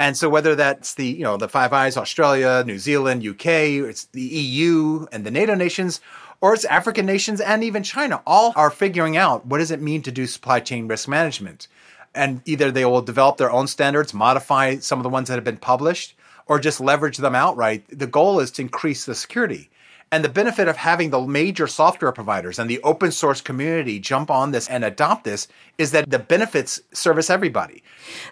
And 0.03 0.17
so 0.17 0.27
whether 0.27 0.53
that's 0.53 0.95
the, 0.95 1.05
you 1.05 1.23
know, 1.23 1.37
the 1.37 1.47
Five 1.47 1.71
Eyes, 1.71 1.95
Australia, 1.95 2.61
New 2.67 2.77
Zealand, 2.77 3.25
UK, 3.25 3.45
it's 3.87 4.03
the 4.07 4.21
EU 4.21 5.07
and 5.13 5.25
the 5.25 5.31
NATO 5.31 5.55
nations, 5.55 6.01
or 6.41 6.53
it's 6.53 6.65
African 6.65 7.05
nations 7.05 7.39
and 7.39 7.63
even 7.63 7.83
China, 7.83 8.21
all 8.27 8.51
are 8.57 8.69
figuring 8.69 9.15
out 9.15 9.45
what 9.45 9.59
does 9.59 9.71
it 9.71 9.81
mean 9.81 10.01
to 10.01 10.11
do 10.11 10.27
supply 10.27 10.59
chain 10.59 10.89
risk 10.89 11.07
management. 11.07 11.69
And 12.13 12.41
either 12.43 12.69
they 12.69 12.83
will 12.83 13.01
develop 13.01 13.37
their 13.37 13.49
own 13.49 13.65
standards, 13.67 14.13
modify 14.13 14.75
some 14.79 14.99
of 14.99 15.03
the 15.03 15.09
ones 15.09 15.29
that 15.29 15.35
have 15.35 15.45
been 15.45 15.55
published, 15.55 16.17
or 16.47 16.59
just 16.59 16.81
leverage 16.81 17.15
them 17.15 17.33
outright. 17.33 17.85
The 17.87 18.05
goal 18.05 18.41
is 18.41 18.51
to 18.51 18.61
increase 18.61 19.05
the 19.05 19.15
security. 19.15 19.69
And 20.11 20.21
the 20.21 20.27
benefit 20.27 20.67
of 20.67 20.75
having 20.75 21.11
the 21.11 21.21
major 21.21 21.65
software 21.65 22.11
providers 22.11 22.59
and 22.59 22.69
the 22.69 22.81
open 22.81 23.13
source 23.13 23.39
community 23.39 23.99
jump 23.99 24.29
on 24.29 24.51
this 24.51 24.67
and 24.67 24.83
adopt 24.83 25.23
this 25.23 25.47
is 25.77 25.91
that 25.91 26.09
the 26.09 26.19
benefits 26.19 26.81
service 26.91 27.29
everybody. 27.29 27.81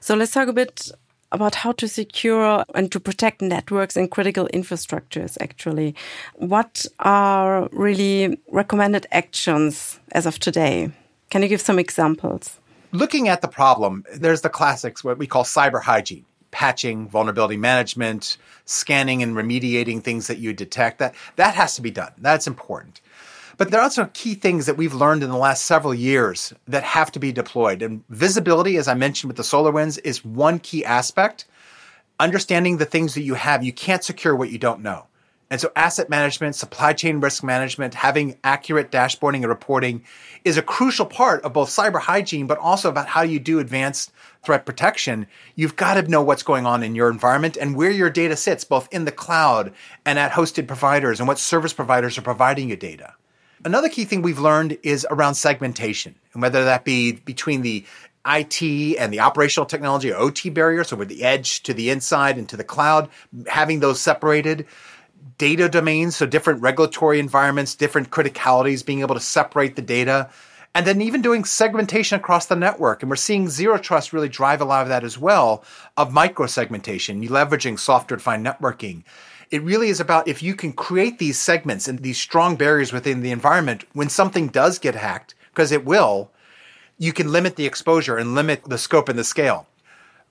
So 0.02 0.16
let's 0.16 0.34
talk 0.34 0.50
a 0.50 0.54
bit 0.54 0.92
about 1.32 1.56
how 1.56 1.72
to 1.74 1.88
secure 1.88 2.64
and 2.76 2.92
to 2.92 3.00
protect 3.00 3.42
networks 3.42 3.96
and 3.96 4.12
critical 4.12 4.48
infrastructures, 4.54 5.38
actually. 5.40 5.96
What 6.36 6.86
are 7.00 7.70
really 7.72 8.40
recommended 8.50 9.08
actions 9.12 10.00
as 10.12 10.26
of 10.26 10.40
today? 10.40 10.92
Can 11.30 11.42
you 11.42 11.48
give 11.48 11.62
some 11.62 11.80
examples? 11.80 12.60
Looking 12.92 13.30
at 13.30 13.42
the 13.42 13.48
problem, 13.48 14.04
there's 14.14 14.42
the 14.42 14.50
classics, 14.50 15.04
what 15.04 15.18
we 15.18 15.28
call 15.28 15.44
cyber 15.44 15.82
hygiene 15.82 16.26
patching, 16.52 17.08
vulnerability 17.08 17.58
management, 17.58 18.38
scanning 18.66 19.24
and 19.24 19.36
remediating 19.36 20.04
things 20.04 20.28
that 20.28 20.38
you 20.38 20.54
detect. 20.54 21.00
That 21.00 21.16
that 21.38 21.56
has 21.56 21.76
to 21.76 21.82
be 21.82 21.92
done. 21.92 22.12
That's 22.18 22.48
important. 22.48 23.01
But 23.62 23.70
there 23.70 23.80
are 23.80 23.84
also 23.84 24.10
key 24.16 24.34
things 24.34 24.66
that 24.66 24.76
we've 24.76 24.96
learned 24.96 25.22
in 25.22 25.30
the 25.30 25.38
last 25.38 25.68
several 25.68 25.94
years 25.94 26.52
that 26.68 26.82
have 26.82 27.12
to 27.12 27.20
be 27.20 27.32
deployed. 27.32 27.84
And 27.84 28.04
visibility, 28.10 28.76
as 28.78 28.88
I 28.88 28.96
mentioned 28.96 29.30
with 29.30 29.38
the 29.38 29.44
SolarWinds, 29.44 30.00
is 30.04 30.26
one 30.26 30.58
key 30.58 30.84
aspect. 30.84 31.46
Understanding 32.20 32.78
the 32.78 32.86
things 32.86 33.14
that 33.14 33.22
you 33.22 33.36
have, 33.36 33.64
you 33.64 33.72
can't 33.72 34.04
secure 34.04 34.36
what 34.36 34.50
you 34.50 34.58
don't 34.58 34.82
know. 34.82 35.06
And 35.52 35.62
so 35.62 35.72
asset 35.76 36.10
management, 36.10 36.56
supply 36.56 36.94
chain 36.94 37.20
risk 37.20 37.44
management, 37.44 37.94
having 37.94 38.36
accurate 38.44 38.90
dashboarding 38.90 39.44
and 39.44 39.50
reporting 39.50 40.06
is 40.44 40.58
a 40.58 40.64
crucial 40.64 41.06
part 41.06 41.44
of 41.44 41.54
both 41.54 41.70
cyber 41.70 42.00
hygiene, 42.00 42.48
but 42.48 42.58
also 42.58 42.90
about 42.90 43.10
how 43.10 43.22
you 43.22 43.40
do 43.40 43.60
advanced 43.60 44.12
threat 44.44 44.66
protection. 44.66 45.28
You've 45.54 45.76
got 45.76 46.02
to 46.02 46.10
know 46.10 46.24
what's 46.24 46.42
going 46.42 46.66
on 46.66 46.82
in 46.82 46.96
your 46.96 47.12
environment 47.12 47.58
and 47.58 47.76
where 47.76 47.92
your 47.92 48.10
data 48.10 48.36
sits, 48.38 48.64
both 48.64 48.90
in 48.92 49.06
the 49.06 49.12
cloud 49.12 49.72
and 50.04 50.18
at 50.18 50.32
hosted 50.32 50.66
providers 50.66 51.20
and 51.20 51.28
what 51.28 51.38
service 51.38 51.74
providers 51.74 52.18
are 52.18 52.24
providing 52.24 52.68
you 52.68 52.76
data. 52.76 53.14
Another 53.64 53.90
key 53.90 54.06
thing 54.06 54.24
we've 54.24 54.40
learned 54.40 54.78
is 54.82 55.06
around 55.12 55.36
segmentation, 55.36 56.16
and 56.34 56.42
whether 56.42 56.64
that 56.66 56.84
be 56.84 57.12
between 57.14 57.62
the 57.62 57.86
IT 58.26 58.62
and 58.98 59.14
the 59.14 59.20
operational 59.20 59.66
technology 59.66 60.12
or 60.12 60.18
OT 60.18 60.50
barriers, 60.50 60.88
so 60.88 60.96
with 60.96 61.10
the 61.10 61.24
edge 61.24 61.62
to 61.64 61.74
the 61.74 61.92
inside 61.92 62.38
and 62.38 62.50
to 62.50 62.58
the 62.58 62.64
cloud, 62.64 63.10
having 63.48 63.80
those 63.80 64.02
separated. 64.02 64.66
Data 65.38 65.70
domains, 65.70 66.16
so 66.16 66.26
different 66.26 66.62
regulatory 66.62 67.20
environments, 67.20 67.76
different 67.76 68.10
criticalities, 68.10 68.86
being 68.86 69.02
able 69.02 69.16
to 69.16 69.22
separate 69.22 69.76
the 69.76 69.82
data, 69.82 70.30
and 70.74 70.86
then 70.86 71.02
even 71.02 71.22
doing 71.22 71.44
segmentation 71.44 72.20
across 72.20 72.46
the 72.48 72.56
network. 72.56 73.04
And 73.04 73.10
we're 73.10 73.16
seeing 73.16 73.50
zero 73.50 73.78
trust 73.78 74.14
really 74.14 74.30
drive 74.30 74.62
a 74.62 74.66
lot 74.66 74.84
of 74.84 74.90
that 74.90 75.04
as 75.04 75.18
well, 75.18 75.64
of 75.98 76.14
micro 76.14 76.46
segmentation, 76.48 77.28
leveraging 77.28 77.80
software 77.80 78.18
defined 78.18 78.46
networking 78.46 79.04
it 79.52 79.62
really 79.62 79.90
is 79.90 80.00
about 80.00 80.28
if 80.30 80.42
you 80.42 80.56
can 80.56 80.72
create 80.72 81.20
these 81.20 81.38
segments 81.38 81.88
and 81.88 82.00
these 82.00 82.18
strong 82.18 82.56
barriers 82.56 82.94
within 82.94 83.22
the 83.22 83.32
environment, 83.32 83.84
when 83.94 84.10
something 84.10 84.48
does 84.48 84.80
get 84.80 84.96
hacked, 84.96 85.36
because 85.52 85.74
it 85.74 85.86
will, 85.86 86.32
you 86.98 87.12
can 87.12 87.32
limit 87.32 87.58
the 87.58 87.66
exposure 87.66 88.18
and 88.18 88.34
limit 88.34 88.64
the 88.64 88.78
scope 88.78 89.10
and 89.10 89.20
the 89.20 89.24
scale. 89.24 89.68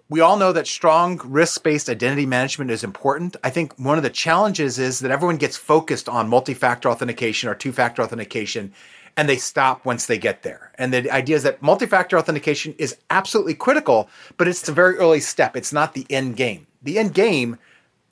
We 0.09 0.21
all 0.21 0.37
know 0.37 0.53
that 0.53 0.67
strong 0.67 1.21
risk 1.23 1.63
based 1.63 1.89
identity 1.89 2.27
management 2.27 2.71
is 2.71 2.83
important. 2.83 3.37
I 3.45 3.51
think 3.51 3.79
one 3.79 3.99
of 3.99 4.03
the 4.03 4.11
challenges 4.11 4.79
is 4.79 5.01
that 5.01 5.11
everyone 5.11 5.37
gets 5.37 5.57
focused 5.57 6.09
on 6.09 6.29
multi 6.29 6.55
factor 6.55 6.89
authentication 6.89 7.49
or 7.49 7.55
two 7.55 7.71
factor 7.73 8.03
authentication 8.03 8.73
and 9.17 9.29
they 9.29 9.37
stop 9.37 9.85
once 9.85 10.07
they 10.07 10.19
get 10.19 10.43
there. 10.43 10.73
And 10.79 10.93
the 10.93 11.11
idea 11.11 11.37
is 11.37 11.43
that 11.43 11.63
multi 11.63 11.87
factor 11.87 12.19
authentication 12.19 12.75
is 12.79 12.97
absolutely 13.11 13.55
critical, 13.55 14.09
but 14.37 14.49
it's 14.49 14.69
a 14.69 14.73
very 14.73 14.97
early 14.97 15.21
step. 15.21 15.57
It's 15.57 15.73
not 15.73 15.95
the 15.95 16.07
end 16.11 16.37
game. 16.37 16.67
The 16.83 16.99
end 16.99 17.15
game 17.15 17.59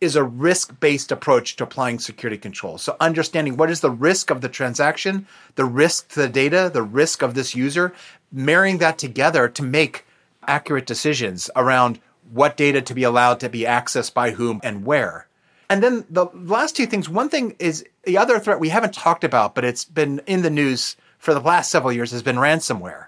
is 0.00 0.16
a 0.16 0.22
risk 0.22 0.78
based 0.80 1.10
approach 1.12 1.56
to 1.56 1.64
applying 1.64 1.98
security 1.98 2.38
controls. 2.38 2.82
So, 2.82 2.96
understanding 3.00 3.56
what 3.56 3.70
is 3.70 3.80
the 3.80 3.90
risk 3.90 4.30
of 4.30 4.40
the 4.40 4.48
transaction, 4.48 5.26
the 5.56 5.64
risk 5.64 6.08
to 6.10 6.20
the 6.20 6.28
data, 6.28 6.70
the 6.72 6.82
risk 6.82 7.22
of 7.22 7.34
this 7.34 7.54
user, 7.54 7.92
marrying 8.32 8.78
that 8.78 8.98
together 8.98 9.48
to 9.48 9.62
make 9.62 10.04
accurate 10.46 10.86
decisions 10.86 11.50
around 11.56 12.00
what 12.30 12.56
data 12.56 12.82
to 12.82 12.94
be 12.94 13.02
allowed 13.02 13.40
to 13.40 13.48
be 13.48 13.60
accessed 13.60 14.14
by 14.14 14.32
whom 14.32 14.60
and 14.62 14.84
where. 14.84 15.26
And 15.70 15.82
then 15.82 16.04
the 16.08 16.26
last 16.34 16.76
two 16.76 16.86
things 16.86 17.08
one 17.08 17.28
thing 17.28 17.56
is 17.58 17.84
the 18.04 18.18
other 18.18 18.38
threat 18.38 18.60
we 18.60 18.70
haven't 18.70 18.94
talked 18.94 19.24
about, 19.24 19.54
but 19.54 19.64
it's 19.64 19.84
been 19.84 20.20
in 20.26 20.42
the 20.42 20.50
news 20.50 20.96
for 21.18 21.34
the 21.34 21.40
last 21.40 21.70
several 21.70 21.92
years 21.92 22.10
has 22.12 22.22
been 22.22 22.36
ransomware. 22.36 23.06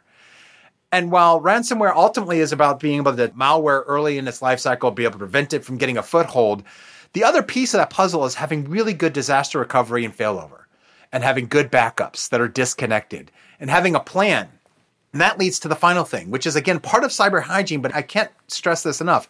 And 0.92 1.12
while 1.12 1.40
ransomware 1.40 1.94
ultimately 1.94 2.40
is 2.40 2.52
about 2.52 2.80
being 2.80 2.98
able 2.98 3.16
to 3.16 3.28
malware 3.28 3.84
early 3.86 4.18
in 4.18 4.26
its 4.28 4.42
life 4.42 4.60
cycle, 4.60 4.90
be 4.90 5.04
able 5.04 5.12
to 5.12 5.18
prevent 5.18 5.52
it 5.52 5.64
from 5.64 5.78
getting 5.78 5.96
a 5.98 6.02
foothold, 6.02 6.64
the 7.12 7.24
other 7.24 7.42
piece 7.42 7.74
of 7.74 7.78
that 7.78 7.90
puzzle 7.90 8.24
is 8.24 8.34
having 8.34 8.64
really 8.64 8.94
good 8.94 9.12
disaster 9.12 9.58
recovery 9.58 10.04
and 10.04 10.16
failover 10.16 10.64
and 11.12 11.24
having 11.24 11.46
good 11.46 11.70
backups 11.70 12.28
that 12.30 12.40
are 12.40 12.48
disconnected 12.48 13.30
and 13.60 13.70
having 13.70 13.94
a 13.94 14.00
plan 14.00 14.48
And 15.12 15.20
that 15.20 15.38
leads 15.38 15.58
to 15.60 15.68
the 15.68 15.76
final 15.76 16.04
thing, 16.04 16.30
which 16.30 16.46
is 16.46 16.56
again 16.56 16.80
part 16.80 17.04
of 17.04 17.10
cyber 17.10 17.42
hygiene, 17.42 17.80
but 17.82 17.94
I 17.94 18.02
can't 18.02 18.30
stress 18.48 18.82
this 18.82 19.00
enough. 19.00 19.28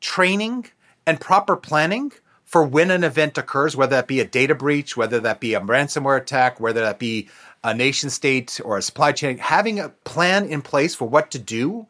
Training 0.00 0.66
and 1.06 1.20
proper 1.20 1.56
planning 1.56 2.12
for 2.44 2.64
when 2.64 2.90
an 2.90 3.04
event 3.04 3.36
occurs, 3.36 3.76
whether 3.76 3.96
that 3.96 4.06
be 4.06 4.20
a 4.20 4.26
data 4.26 4.54
breach, 4.54 4.96
whether 4.96 5.20
that 5.20 5.40
be 5.40 5.54
a 5.54 5.60
ransomware 5.60 6.18
attack, 6.18 6.60
whether 6.60 6.80
that 6.80 6.98
be 6.98 7.28
a 7.64 7.74
nation 7.74 8.10
state 8.10 8.60
or 8.64 8.78
a 8.78 8.82
supply 8.82 9.12
chain, 9.12 9.38
having 9.38 9.80
a 9.80 9.90
plan 10.04 10.46
in 10.46 10.62
place 10.62 10.94
for 10.94 11.08
what 11.08 11.30
to 11.32 11.38
do, 11.38 11.86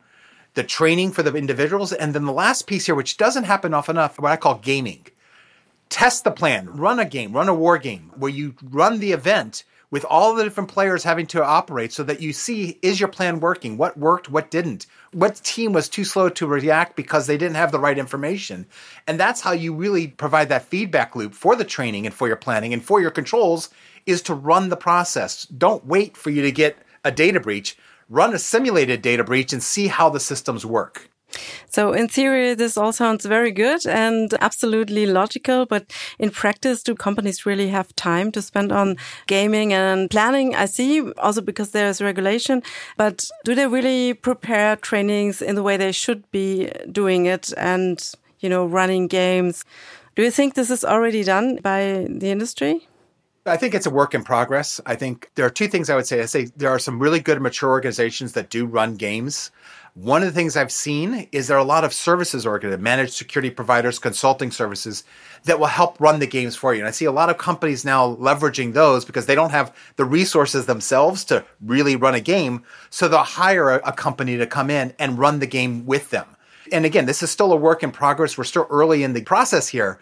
the 0.54 0.64
training 0.64 1.12
for 1.12 1.22
the 1.22 1.35
individuals, 1.35 1.92
and 1.92 2.14
then 2.14 2.24
the 2.24 2.33
last 2.33 2.66
piece 2.66 2.87
here, 2.87 2.94
which 2.94 3.16
doesn't 3.16 3.44
happen 3.44 3.74
often 3.74 3.96
enough, 3.96 4.18
what 4.18 4.33
I 4.33 4.37
call 4.37 4.57
gaming. 4.57 5.07
Test 5.88 6.24
the 6.24 6.31
plan, 6.31 6.68
run 6.70 6.98
a 6.98 7.04
game, 7.04 7.33
run 7.33 7.48
a 7.48 7.54
war 7.54 7.78
game 7.78 8.11
where 8.16 8.31
you 8.31 8.54
run 8.62 8.98
the 8.98 9.12
event 9.12 9.64
with 9.90 10.05
all 10.05 10.35
the 10.35 10.44
different 10.44 10.70
players 10.70 11.03
having 11.03 11.27
to 11.27 11.44
operate 11.44 11.92
so 11.92 12.03
that 12.03 12.20
you 12.20 12.33
see 12.33 12.79
is 12.83 13.01
your 13.01 13.09
plan 13.09 13.40
working? 13.40 13.77
What 13.77 13.96
worked? 13.96 14.31
What 14.31 14.51
didn't? 14.51 14.87
What 15.12 15.37
team 15.37 15.72
was 15.72 15.88
too 15.88 16.05
slow 16.05 16.29
to 16.29 16.46
react 16.46 16.96
because 16.96 17.27
they 17.27 17.38
didn't 17.38 17.57
have 17.57 17.72
the 17.72 17.81
right 17.81 17.98
information? 17.98 18.66
And 19.07 19.18
that's 19.18 19.40
how 19.40 19.53
you 19.53 19.74
really 19.74 20.09
provide 20.09 20.51
that 20.51 20.66
feedback 20.66 21.16
loop 21.16 21.35
for 21.35 21.57
the 21.57 21.64
training 21.64 22.07
and 22.07 22.14
for 22.14 22.27
your 22.29 22.37
planning 22.37 22.72
and 22.72 22.85
for 22.85 23.01
your 23.01 23.11
controls 23.11 23.70
is 24.07 24.22
to 24.22 24.35
run 24.35 24.68
the 24.68 24.77
process. 24.77 25.44
Don't 25.46 25.87
wait 25.87 26.16
for 26.16 26.31
you 26.31 26.42
to 26.42 26.53
get 26.53 26.79
a 27.05 27.11
data 27.11 27.40
breach. 27.40 27.77
Run 28.09 28.35
a 28.35 28.38
simulated 28.38 29.03
data 29.03 29.24
breach 29.24 29.53
and 29.53 29.62
see 29.62 29.88
how 29.88 30.09
the 30.09 30.20
systems 30.20 30.64
work. 30.64 31.08
So 31.68 31.92
in 31.92 32.09
theory, 32.09 32.55
this 32.55 32.77
all 32.77 32.92
sounds 32.92 33.24
very 33.24 33.51
good 33.53 33.87
and 33.87 34.33
absolutely 34.40 35.07
logical. 35.07 35.66
But 35.66 35.92
in 36.18 36.31
practice, 36.31 36.83
do 36.83 36.94
companies 36.94 37.46
really 37.46 37.68
have 37.68 37.94
time 37.96 38.33
to 38.33 38.42
spend 38.42 38.72
on 38.72 38.96
gaming 39.27 39.72
and 39.72 40.11
planning? 40.11 40.55
I 40.55 40.66
see 40.66 41.11
also 41.12 41.40
because 41.40 41.70
there's 41.70 42.01
regulation, 42.01 42.62
but 42.96 43.31
do 43.44 43.55
they 43.55 43.66
really 43.66 44.14
prepare 44.14 44.77
trainings 44.77 45.42
in 45.42 45.55
the 45.55 45.62
way 45.62 45.77
they 45.77 45.92
should 45.92 46.31
be 46.31 46.70
doing 46.90 47.27
it 47.27 47.53
and, 47.57 48.12
you 48.40 48.48
know, 48.48 48.66
running 48.66 49.07
games? 49.07 49.64
Do 50.16 50.22
you 50.22 50.31
think 50.31 50.55
this 50.55 50.70
is 50.70 50.85
already 50.85 51.22
done 51.22 51.61
by 51.62 52.07
the 52.09 52.31
industry? 52.31 52.88
I 53.46 53.57
think 53.57 53.74
it's 53.74 53.87
a 53.87 53.90
work 53.90 54.14
in 54.14 54.24
progress. 54.24 54.81
I 54.85 54.94
think 54.94 55.31
there 55.35 55.46
are 55.46 55.51
two 55.51 55.68
things 55.68 55.88
I 55.88 55.96
would 55.96 56.07
say. 56.07 56.20
I 56.20 56.27
say 56.27 56.46
there 56.57 56.70
are 56.70 56.79
some 56.79 56.98
really 56.98 57.20
good 57.20 57.40
mature 57.40 57.70
organizations 57.70 58.33
that 58.33 58.51
do 58.51 58.66
run 58.66 58.96
games. 58.96 59.51
One 60.01 60.23
of 60.23 60.29
the 60.29 60.35
things 60.35 60.57
I've 60.57 60.71
seen 60.71 61.27
is 61.33 61.49
there 61.49 61.57
are 61.57 61.61
a 61.61 61.65
lot 61.65 61.83
of 61.83 61.93
services 61.93 62.47
organizations, 62.47 62.85
managed 62.85 63.15
security 63.15 63.51
providers, 63.51 63.99
consulting 63.99 64.53
services 64.53 65.03
that 65.43 65.59
will 65.59 65.67
help 65.67 66.01
run 66.01 66.21
the 66.21 66.27
games 66.29 66.55
for 66.55 66.73
you. 66.73 66.79
And 66.79 66.87
I 66.87 66.93
see 66.93 67.07
a 67.07 67.11
lot 67.11 67.31
of 67.31 67.39
companies 67.39 67.85
now 67.85 68.15
leveraging 68.15 68.75
those 68.75 69.05
because 69.05 69.27
they 69.27 69.35
don't 69.35 69.51
have 69.51 69.75
the 69.97 70.05
resources 70.05 70.67
themselves 70.67 71.25
to 71.25 71.45
really 71.61 71.97
run 71.97 72.15
a 72.15 72.21
game. 72.21 72.63
So 72.91 73.09
they'll 73.09 73.25
hire 73.25 73.71
a, 73.71 73.89
a 73.89 73.93
company 73.93 74.37
to 74.37 74.47
come 74.47 74.71
in 74.71 74.95
and 75.01 75.19
run 75.19 75.41
the 75.41 75.49
game 75.49 75.85
with 75.85 76.11
them. 76.11 76.29
And 76.71 76.85
again, 76.85 77.07
this 77.07 77.25
is 77.25 77.33
still 77.33 77.53
a 77.53 77.57
work 77.57 77.83
in 77.83 77.91
progress. 77.91 78.39
We're 78.39 78.45
still 78.45 78.69
early 78.71 79.03
in 79.03 79.15
the 79.15 79.23
process 79.23 79.67
here. 79.67 79.99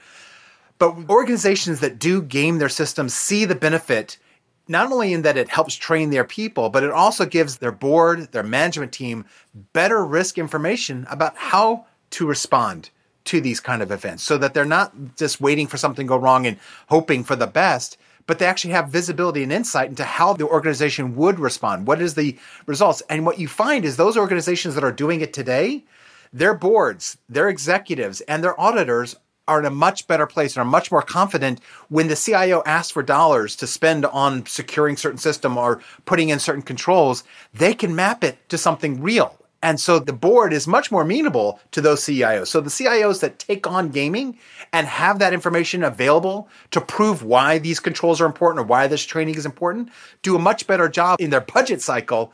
But 0.77 1.09
organizations 1.09 1.81
that 1.81 1.99
do 1.99 2.21
game 2.21 2.59
their 2.59 2.69
systems 2.69 3.15
see 3.15 3.47
the 3.47 3.55
benefit 3.55 4.19
not 4.69 4.91
only 4.91 5.13
in 5.13 5.23
that 5.23 5.37
it 5.37 5.49
helps 5.49 5.75
train 5.75 6.11
their 6.11 6.25
people, 6.25 6.69
but 6.71 6.83
it 6.83 6.91
also 6.91 7.25
gives 7.25 7.59
their 7.59 7.73
board, 7.73 8.33
their 8.33 8.43
management 8.43 8.93
team 8.93 9.25
better 9.73 10.05
risk 10.05 10.39
information 10.39 11.07
about 11.11 11.37
how 11.37 11.87
to 12.11 12.27
respond 12.27 12.91
to 13.25 13.41
these 13.41 13.61
kind 13.61 13.83
of 13.83 13.91
events 13.91 14.23
so 14.23 14.39
that 14.39 14.55
they're 14.55 14.65
not 14.65 14.93
just 15.17 15.41
waiting 15.41 15.67
for 15.67 15.77
something 15.77 16.07
to 16.07 16.09
go 16.09 16.17
wrong 16.17 16.47
and 16.47 16.59
hoping 16.89 17.25
for 17.25 17.37
the 17.37 17.47
best, 17.47 17.99
but 18.27 18.39
they 18.39 18.47
actually 18.47 18.73
have 18.73 18.89
visibility 18.89 19.43
and 19.43 19.53
insight 19.53 19.89
into 19.89 20.05
how 20.05 20.33
the 20.33 20.47
organization 20.47 21.15
would 21.17 21.39
respond. 21.39 21.87
What 21.87 22.01
is 22.01 22.15
the 22.15 22.39
results? 22.67 23.03
And 23.09 23.27
what 23.27 23.39
you 23.39 23.49
find 23.49 23.85
is 23.85 23.97
those 23.97 24.17
organizations 24.17 24.75
that 24.75 24.85
are 24.85 24.93
doing 24.93 25.21
it 25.21 25.33
today, 25.33 25.85
their 26.33 26.55
boards, 26.55 27.19
their 27.29 27.49
executives, 27.49 28.21
and 28.23 28.43
their 28.43 28.61
auditors 28.61 29.17
are 29.49 29.61
in 29.61 29.67
a 29.67 29.71
much 29.71 30.07
better 30.07 30.27
place 30.27 30.57
and 30.57 30.63
are 30.63 30.71
much 30.71 30.91
more 30.91 31.03
confident 31.03 31.61
when 31.89 32.09
the 32.09 32.17
CIO 32.17 32.63
asks 32.67 32.91
for 32.91 33.03
dollars 33.03 33.57
to 33.57 33.67
spend 33.67 34.05
on 34.07 34.45
securing 34.47 34.97
certain 34.97 35.19
system 35.19 35.57
or 35.57 35.81
putting 36.05 36.29
in 36.29 36.39
certain 36.39 36.63
controls, 36.63 37.25
they 37.55 37.75
can 37.75 37.95
map 37.95 38.25
it 38.25 38.49
to 38.49 38.59
something 38.59 39.01
real. 39.01 39.39
And 39.63 39.81
so 39.81 39.99
the 39.99 40.13
board 40.13 40.53
is 40.53 40.69
much 40.69 40.93
more 40.93 41.03
amenable 41.03 41.59
to 41.73 41.81
those 41.81 42.03
CIOs. 42.03 42.49
So 42.49 42.61
the 42.61 42.71
CIOs 42.71 43.21
that 43.21 43.39
take 43.39 43.67
on 43.67 43.89
gaming 43.89 44.39
and 44.73 44.87
have 44.87 45.19
that 45.19 45.33
information 45.33 45.83
available 45.83 46.49
to 46.71 46.81
prove 46.81 47.23
why 47.23 47.59
these 47.59 47.81
controls 47.81 48.21
are 48.21 48.27
important 48.27 48.61
or 48.61 48.67
why 48.69 48.87
this 48.87 49.05
training 49.05 49.35
is 49.35 49.47
important 49.47 49.89
do 50.23 50.37
a 50.37 50.39
much 50.39 50.67
better 50.67 50.89
job 50.89 51.21
in 51.21 51.31
their 51.31 51.41
budget 51.41 51.81
cycle 51.81 52.33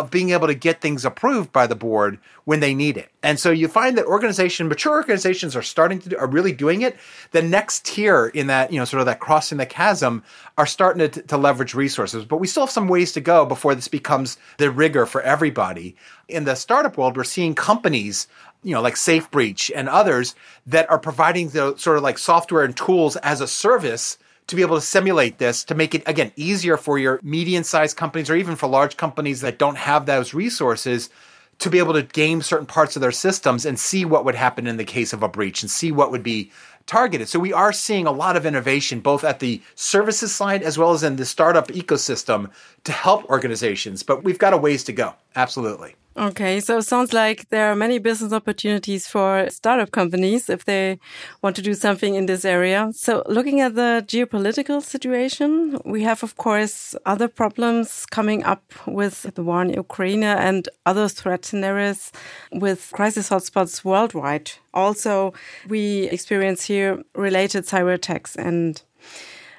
of 0.00 0.10
being 0.10 0.30
able 0.30 0.46
to 0.46 0.54
get 0.54 0.80
things 0.80 1.04
approved 1.04 1.52
by 1.52 1.66
the 1.66 1.74
board 1.74 2.18
when 2.44 2.60
they 2.60 2.74
need 2.74 2.96
it. 2.96 3.10
And 3.22 3.38
so 3.38 3.50
you 3.50 3.68
find 3.68 3.98
that 3.98 4.06
organization, 4.06 4.68
mature 4.68 4.94
organizations 4.94 5.54
are 5.54 5.62
starting 5.62 5.98
to 6.00 6.08
do, 6.08 6.16
are 6.16 6.26
really 6.26 6.52
doing 6.52 6.80
it. 6.80 6.96
The 7.32 7.42
next 7.42 7.84
tier 7.84 8.28
in 8.28 8.46
that, 8.46 8.72
you 8.72 8.78
know, 8.78 8.86
sort 8.86 9.00
of 9.00 9.06
that 9.06 9.20
crossing 9.20 9.58
the 9.58 9.66
chasm 9.66 10.22
are 10.56 10.64
starting 10.64 11.10
to, 11.10 11.22
to 11.22 11.36
leverage 11.36 11.74
resources, 11.74 12.24
but 12.24 12.38
we 12.38 12.46
still 12.46 12.64
have 12.64 12.70
some 12.70 12.88
ways 12.88 13.12
to 13.12 13.20
go 13.20 13.44
before 13.44 13.74
this 13.74 13.88
becomes 13.88 14.38
the 14.56 14.70
rigor 14.70 15.04
for 15.04 15.20
everybody. 15.20 15.94
In 16.26 16.44
the 16.44 16.54
startup 16.54 16.96
world, 16.96 17.16
we're 17.18 17.24
seeing 17.24 17.54
companies 17.54 18.28
you 18.64 18.72
know, 18.72 18.80
like 18.80 18.94
SafeBreach 18.94 19.72
and 19.74 19.88
others 19.88 20.34
that 20.66 20.88
are 20.88 20.98
providing 20.98 21.48
the 21.48 21.76
sort 21.76 21.96
of 21.96 22.02
like 22.02 22.16
software 22.16 22.64
and 22.64 22.76
tools 22.76 23.16
as 23.16 23.40
a 23.40 23.48
service 23.48 24.18
to 24.46 24.56
be 24.56 24.62
able 24.62 24.76
to 24.76 24.82
simulate 24.82 25.38
this 25.38 25.64
to 25.64 25.74
make 25.74 25.94
it 25.94 26.02
again 26.06 26.32
easier 26.36 26.76
for 26.76 26.98
your 26.98 27.20
medium 27.22 27.64
sized 27.64 27.96
companies 27.96 28.28
or 28.28 28.36
even 28.36 28.56
for 28.56 28.66
large 28.66 28.96
companies 28.96 29.40
that 29.40 29.58
don't 29.58 29.76
have 29.76 30.06
those 30.06 30.34
resources 30.34 31.10
to 31.58 31.70
be 31.70 31.78
able 31.78 31.92
to 31.92 32.02
game 32.02 32.42
certain 32.42 32.66
parts 32.66 32.96
of 32.96 33.02
their 33.02 33.12
systems 33.12 33.64
and 33.64 33.78
see 33.78 34.04
what 34.04 34.24
would 34.24 34.34
happen 34.34 34.66
in 34.66 34.78
the 34.78 34.84
case 34.84 35.12
of 35.12 35.22
a 35.22 35.28
breach 35.28 35.62
and 35.62 35.70
see 35.70 35.92
what 35.92 36.10
would 36.10 36.22
be 36.22 36.50
targeted. 36.86 37.28
So 37.28 37.38
we 37.38 37.52
are 37.52 37.72
seeing 37.72 38.06
a 38.06 38.12
lot 38.12 38.36
of 38.36 38.44
innovation 38.44 39.00
both 39.00 39.22
at 39.22 39.38
the 39.38 39.62
services 39.76 40.34
side 40.34 40.62
as 40.62 40.76
well 40.76 40.92
as 40.92 41.04
in 41.04 41.16
the 41.16 41.24
startup 41.24 41.68
ecosystem 41.68 42.50
to 42.84 42.92
help 42.92 43.24
organizations, 43.26 44.02
but 44.02 44.24
we've 44.24 44.38
got 44.38 44.52
a 44.52 44.56
ways 44.56 44.82
to 44.84 44.92
go. 44.92 45.14
Absolutely. 45.36 45.94
Okay, 46.14 46.60
so 46.60 46.76
it 46.76 46.82
sounds 46.82 47.14
like 47.14 47.48
there 47.48 47.72
are 47.72 47.74
many 47.74 47.98
business 47.98 48.34
opportunities 48.34 49.06
for 49.06 49.48
startup 49.48 49.92
companies 49.92 50.50
if 50.50 50.66
they 50.66 50.98
want 51.40 51.56
to 51.56 51.62
do 51.62 51.72
something 51.72 52.14
in 52.14 52.26
this 52.26 52.44
area. 52.44 52.90
So 52.94 53.22
looking 53.26 53.62
at 53.62 53.76
the 53.76 54.04
geopolitical 54.06 54.82
situation, 54.82 55.78
we 55.86 56.02
have, 56.02 56.22
of 56.22 56.36
course, 56.36 56.94
other 57.06 57.28
problems 57.28 58.04
coming 58.04 58.44
up 58.44 58.62
with 58.86 59.22
the 59.34 59.42
war 59.42 59.62
in 59.62 59.70
Ukraine 59.70 60.22
and 60.22 60.68
other 60.84 61.08
threat 61.08 61.46
scenarios 61.46 62.12
with 62.52 62.90
crisis 62.92 63.30
hotspots 63.30 63.82
worldwide. 63.82 64.52
Also, 64.74 65.32
we 65.66 66.10
experience 66.10 66.64
here 66.64 67.02
related 67.14 67.64
cyber 67.64 67.94
attacks. 67.94 68.36
And 68.36 68.82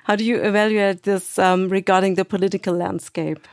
how 0.04 0.16
do 0.16 0.24
you 0.24 0.40
evaluate 0.40 1.02
this 1.02 1.40
um, 1.40 1.68
regarding 1.70 2.14
the 2.14 2.26
political 2.26 2.76
landscape? 2.76 3.48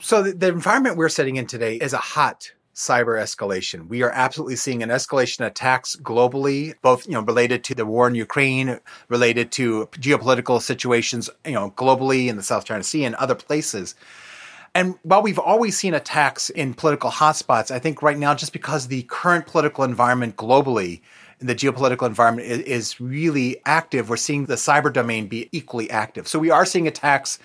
So 0.00 0.22
the, 0.22 0.32
the 0.32 0.48
environment 0.48 0.96
we're 0.96 1.08
sitting 1.08 1.36
in 1.36 1.46
today 1.46 1.76
is 1.76 1.92
a 1.92 1.98
hot 1.98 2.52
cyber 2.74 3.20
escalation. 3.22 3.88
We 3.88 4.02
are 4.02 4.10
absolutely 4.10 4.56
seeing 4.56 4.82
an 4.82 4.88
escalation 4.88 5.40
of 5.40 5.46
attacks 5.46 5.96
globally, 5.96 6.74
both, 6.82 7.06
you 7.06 7.12
know, 7.12 7.22
related 7.22 7.62
to 7.64 7.74
the 7.74 7.86
war 7.86 8.08
in 8.08 8.14
Ukraine, 8.14 8.80
related 9.08 9.52
to 9.52 9.86
geopolitical 9.92 10.60
situations, 10.60 11.30
you 11.46 11.52
know, 11.52 11.70
globally 11.70 12.26
in 12.26 12.36
the 12.36 12.42
South 12.42 12.64
China 12.64 12.82
Sea 12.82 13.04
and 13.04 13.14
other 13.14 13.36
places. 13.36 13.94
And 14.74 14.96
while 15.04 15.22
we've 15.22 15.38
always 15.38 15.78
seen 15.78 15.94
attacks 15.94 16.50
in 16.50 16.74
political 16.74 17.10
hotspots, 17.10 17.70
I 17.70 17.78
think 17.78 18.02
right 18.02 18.18
now, 18.18 18.34
just 18.34 18.52
because 18.52 18.88
the 18.88 19.04
current 19.04 19.46
political 19.46 19.84
environment 19.84 20.36
globally, 20.36 21.00
and 21.38 21.48
the 21.48 21.54
geopolitical 21.54 22.08
environment 22.08 22.48
is 22.48 23.00
really 23.00 23.60
active, 23.66 24.08
we're 24.08 24.16
seeing 24.16 24.46
the 24.46 24.54
cyber 24.54 24.92
domain 24.92 25.28
be 25.28 25.48
equally 25.52 25.88
active. 25.90 26.26
So 26.26 26.40
we 26.40 26.50
are 26.50 26.66
seeing 26.66 26.88
attacks 26.88 27.38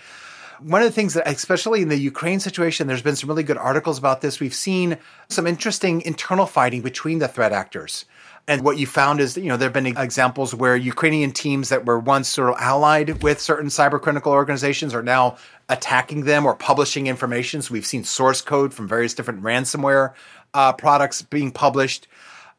one 0.61 0.81
of 0.81 0.87
the 0.87 0.93
things 0.93 1.13
that, 1.13 1.27
especially 1.27 1.81
in 1.81 1.89
the 1.89 1.97
Ukraine 1.97 2.39
situation, 2.39 2.87
there's 2.87 3.01
been 3.01 3.15
some 3.15 3.29
really 3.29 3.43
good 3.43 3.57
articles 3.57 3.97
about 3.97 4.21
this. 4.21 4.39
We've 4.39 4.53
seen 4.53 4.97
some 5.29 5.47
interesting 5.47 6.01
internal 6.01 6.45
fighting 6.45 6.81
between 6.81 7.19
the 7.19 7.27
threat 7.27 7.51
actors. 7.51 8.05
And 8.47 8.63
what 8.63 8.79
you 8.79 8.87
found 8.87 9.19
is 9.19 9.35
that, 9.35 9.41
you 9.41 9.49
know, 9.49 9.57
there 9.57 9.67
have 9.67 9.73
been 9.73 9.85
examples 9.85 10.55
where 10.55 10.75
Ukrainian 10.75 11.31
teams 11.31 11.69
that 11.69 11.85
were 11.85 11.99
once 11.99 12.27
sort 12.27 12.49
of 12.49 12.55
allied 12.59 13.21
with 13.21 13.39
certain 13.39 13.67
cyber 13.67 14.01
critical 14.01 14.31
organizations 14.31 14.93
are 14.95 15.03
now 15.03 15.37
attacking 15.69 16.23
them 16.23 16.47
or 16.47 16.55
publishing 16.55 17.05
information. 17.05 17.61
So 17.61 17.73
we've 17.73 17.85
seen 17.85 18.03
source 18.03 18.41
code 18.41 18.73
from 18.73 18.87
various 18.87 19.13
different 19.13 19.43
ransomware 19.43 20.13
uh, 20.55 20.73
products 20.73 21.21
being 21.21 21.51
published. 21.51 22.07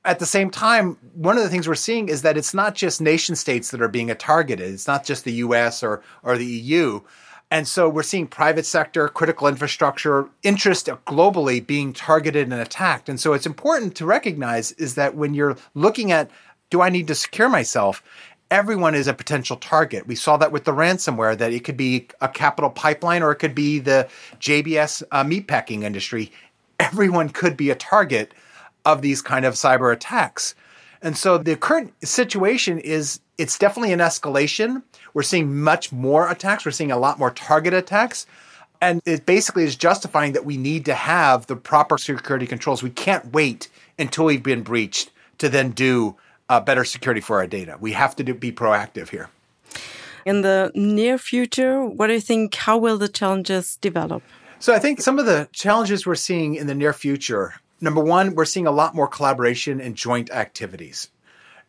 At 0.05 0.21
the 0.21 0.27
same 0.27 0.51
time, 0.51 0.97
one 1.15 1.37
of 1.37 1.43
the 1.43 1.51
things 1.51 1.67
we're 1.67 1.75
seeing 1.75 2.09
is 2.09 2.23
that 2.23 2.37
it's 2.37 2.55
not 2.55 2.75
just 2.77 3.01
nation 3.01 3.35
states 3.35 3.73
that 3.73 3.83
are 3.83 3.89
being 3.89 4.15
targeted. 4.15 4.73
It's 4.73 4.87
not 4.87 5.05
just 5.05 5.25
the 5.25 5.33
US 5.33 5.83
or, 5.83 6.03
or 6.23 6.39
the 6.39 6.47
EU. 6.47 7.01
And 7.51 7.67
so 7.67 7.89
we're 7.89 8.05
seeing 8.05 8.29
private 8.29 8.65
sector, 8.65 9.09
critical 9.09 9.49
infrastructure, 9.49 10.29
interest 10.43 10.87
globally 11.07 11.65
being 11.65 11.93
targeted 11.93 12.45
and 12.45 12.61
attacked. 12.61 13.09
And 13.09 13.19
so 13.19 13.33
it's 13.33 13.47
important 13.47 13.97
to 13.97 14.07
recognize 14.07 14.71
is 14.73 14.95
that 14.95 15.17
when 15.17 15.35
you're 15.35 15.57
looking 15.75 16.13
at, 16.13 16.31
do 16.71 16.81
I 16.81 16.91
need 16.91 17.09
to 17.09 17.15
secure 17.15 17.49
myself? 17.49 18.03
everyone 18.51 18.95
is 18.95 19.07
a 19.07 19.15
potential 19.15 19.57
target. 19.57 20.07
We 20.07 20.17
saw 20.17 20.37
that 20.39 20.53
with 20.53 20.65
the 20.65 20.73
ransomware, 20.73 21.39
that 21.39 21.53
it 21.53 21.65
could 21.65 21.77
be 21.77 22.09
a 22.21 22.29
Colonial 22.29 22.71
Pipeline 22.71 23.23
or 23.23 23.33
it 23.33 23.37
could 23.37 23.55
be 23.55 23.79
the 23.79 24.09
JBS 24.41 25.03
uh, 25.11 25.25
meatpacking 25.25 25.85
industry. 25.85 26.33
Everyone 26.81 27.29
could 27.29 27.57
be 27.57 27.71
a 27.71 27.75
target 27.75 28.35
of 28.85 29.03
these 29.03 29.23
kind 29.23 29.45
of 29.45 29.55
cyber 29.55 29.93
attacks. 29.93 30.55
And 31.03 31.17
so 31.17 31.39
the 31.39 31.57
current 31.57 31.93
situation 32.07 32.79
is 32.79 33.21
it's 33.39 33.59
definitely 33.59 33.93
an 33.93 34.01
escalation. 34.01 34.83
We're 35.15 35.23
seeing 35.23 35.61
much 35.61 35.93
more 35.93 36.31
attacks. 36.31 36.65
We're 36.65 36.71
seeing 36.71 36.93
a 36.93 36.99
lot 36.99 37.19
more 37.19 37.31
target 37.31 37.75
attacks. 37.75 38.27
And 38.81 39.03
it 39.05 39.27
basically 39.27 39.65
is 39.65 39.77
justifying 39.77 40.33
that 40.33 40.45
we 40.45 40.57
need 40.57 40.85
to 40.87 40.95
have 40.95 41.47
the 41.47 41.57
proper 41.57 41.99
security 41.99 42.47
controls. 42.47 42.83
We 42.83 42.91
can't 42.91 43.33
wait 43.33 43.69
until 43.99 44.25
we've 44.25 44.43
been 44.43 44.63
breached 44.63 45.11
to 45.39 45.49
then 45.49 45.71
do 45.71 46.17
uh, 46.49 46.61
better 46.61 46.85
security 46.85 47.21
for 47.21 47.39
our 47.39 47.47
data. 47.47 47.77
We 47.79 47.93
have 47.93 48.17
to 48.17 48.25
do, 48.25 48.35
be 48.35 48.53
proactive 48.53 49.11
here. 49.11 49.29
In 50.25 50.43
the 50.43 50.71
near 50.75 51.19
future, 51.19 51.85
what 51.85 52.07
do 52.09 52.15
you 52.15 52.21
think? 52.21 52.55
How 52.55 52.79
will 52.79 52.99
the 52.99 53.09
challenges 53.09 53.77
develop? 53.81 54.23
So 54.59 54.75
I 54.75 54.79
think 54.79 55.01
some 55.01 55.19
of 55.19 55.27
the 55.27 55.49
challenges 55.53 56.07
we're 56.07 56.15
seeing 56.15 56.55
in 56.55 56.67
the 56.67 56.75
near 56.75 56.93
future 56.93 57.55
number 57.81 58.03
one, 58.03 58.35
we're 58.35 58.45
seeing 58.45 58.67
a 58.67 58.71
lot 58.71 58.95
more 58.95 59.09
collaboration 59.09 59.81
and 59.81 59.95
joint 59.95 60.31
activities. 60.31 61.11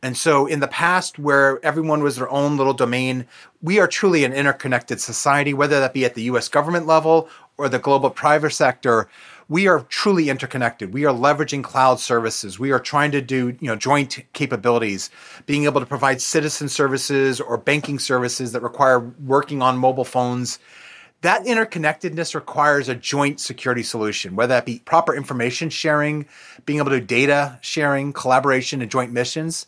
And 0.03 0.17
so 0.17 0.47
in 0.47 0.61
the 0.61 0.67
past, 0.67 1.19
where 1.19 1.63
everyone 1.63 2.01
was 2.01 2.15
their 2.15 2.29
own 2.29 2.57
little 2.57 2.73
domain, 2.73 3.27
we 3.61 3.79
are 3.79 3.87
truly 3.87 4.23
an 4.23 4.33
interconnected 4.33 4.99
society, 4.99 5.53
whether 5.53 5.79
that 5.79 5.93
be 5.93 6.05
at 6.05 6.15
the 6.15 6.23
US 6.23 6.47
government 6.49 6.87
level 6.87 7.29
or 7.57 7.69
the 7.69 7.77
global 7.77 8.09
private 8.09 8.51
sector. 8.51 9.07
We 9.47 9.67
are 9.67 9.81
truly 9.89 10.29
interconnected. 10.29 10.93
We 10.93 11.05
are 11.05 11.13
leveraging 11.13 11.63
cloud 11.63 11.99
services. 11.99 12.57
We 12.57 12.71
are 12.71 12.79
trying 12.79 13.11
to 13.11 13.21
do, 13.21 13.55
you 13.59 13.67
know, 13.67 13.75
joint 13.75 14.23
capabilities, 14.33 15.11
being 15.45 15.65
able 15.65 15.81
to 15.81 15.85
provide 15.85 16.21
citizen 16.21 16.69
services 16.69 17.39
or 17.39 17.57
banking 17.57 17.99
services 17.99 18.53
that 18.53 18.63
require 18.63 18.99
working 18.99 19.61
on 19.61 19.77
mobile 19.77 20.05
phones 20.05 20.57
that 21.21 21.45
interconnectedness 21.45 22.33
requires 22.33 22.89
a 22.89 22.95
joint 22.95 23.39
security 23.39 23.83
solution, 23.83 24.35
whether 24.35 24.55
that 24.55 24.65
be 24.65 24.79
proper 24.79 25.15
information 25.15 25.69
sharing, 25.69 26.25
being 26.65 26.79
able 26.79 26.89
to 26.89 26.99
do 26.99 27.05
data 27.05 27.59
sharing, 27.61 28.11
collaboration, 28.11 28.81
and 28.81 28.89
joint 28.89 29.11
missions. 29.11 29.67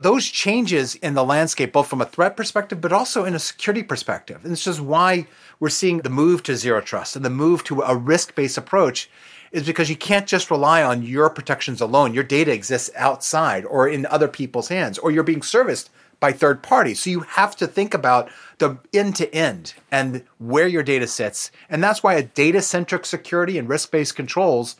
Those 0.00 0.26
changes 0.26 0.94
in 0.94 1.12
the 1.12 1.24
landscape, 1.24 1.72
both 1.72 1.88
from 1.88 2.00
a 2.00 2.06
threat 2.06 2.34
perspective, 2.34 2.80
but 2.80 2.92
also 2.92 3.26
in 3.26 3.34
a 3.34 3.38
security 3.38 3.82
perspective. 3.82 4.42
And 4.42 4.52
this 4.52 4.66
is 4.66 4.80
why 4.80 5.26
we're 5.58 5.68
seeing 5.68 5.98
the 5.98 6.08
move 6.08 6.42
to 6.44 6.56
zero 6.56 6.80
trust 6.80 7.16
and 7.16 7.24
the 7.24 7.30
move 7.30 7.62
to 7.64 7.82
a 7.82 7.94
risk 7.94 8.34
based 8.34 8.56
approach 8.56 9.10
is 9.52 9.66
because 9.66 9.90
you 9.90 9.96
can't 9.96 10.26
just 10.26 10.50
rely 10.50 10.82
on 10.82 11.02
your 11.02 11.28
protections 11.28 11.82
alone. 11.82 12.14
Your 12.14 12.24
data 12.24 12.52
exists 12.52 12.88
outside 12.96 13.64
or 13.66 13.88
in 13.88 14.06
other 14.06 14.28
people's 14.28 14.68
hands, 14.68 14.96
or 14.96 15.10
you're 15.10 15.22
being 15.22 15.42
serviced 15.42 15.90
by 16.18 16.32
third 16.32 16.62
parties. 16.62 17.00
So 17.00 17.10
you 17.10 17.20
have 17.20 17.56
to 17.56 17.66
think 17.66 17.92
about 17.92 18.30
the 18.58 18.78
end 18.94 19.16
to 19.16 19.34
end 19.34 19.74
and 19.90 20.22
where 20.38 20.68
your 20.68 20.82
data 20.82 21.06
sits. 21.06 21.50
And 21.68 21.82
that's 21.82 22.02
why 22.02 22.14
a 22.14 22.22
data 22.22 22.62
centric 22.62 23.04
security 23.04 23.58
and 23.58 23.68
risk 23.68 23.90
based 23.90 24.16
controls 24.16 24.76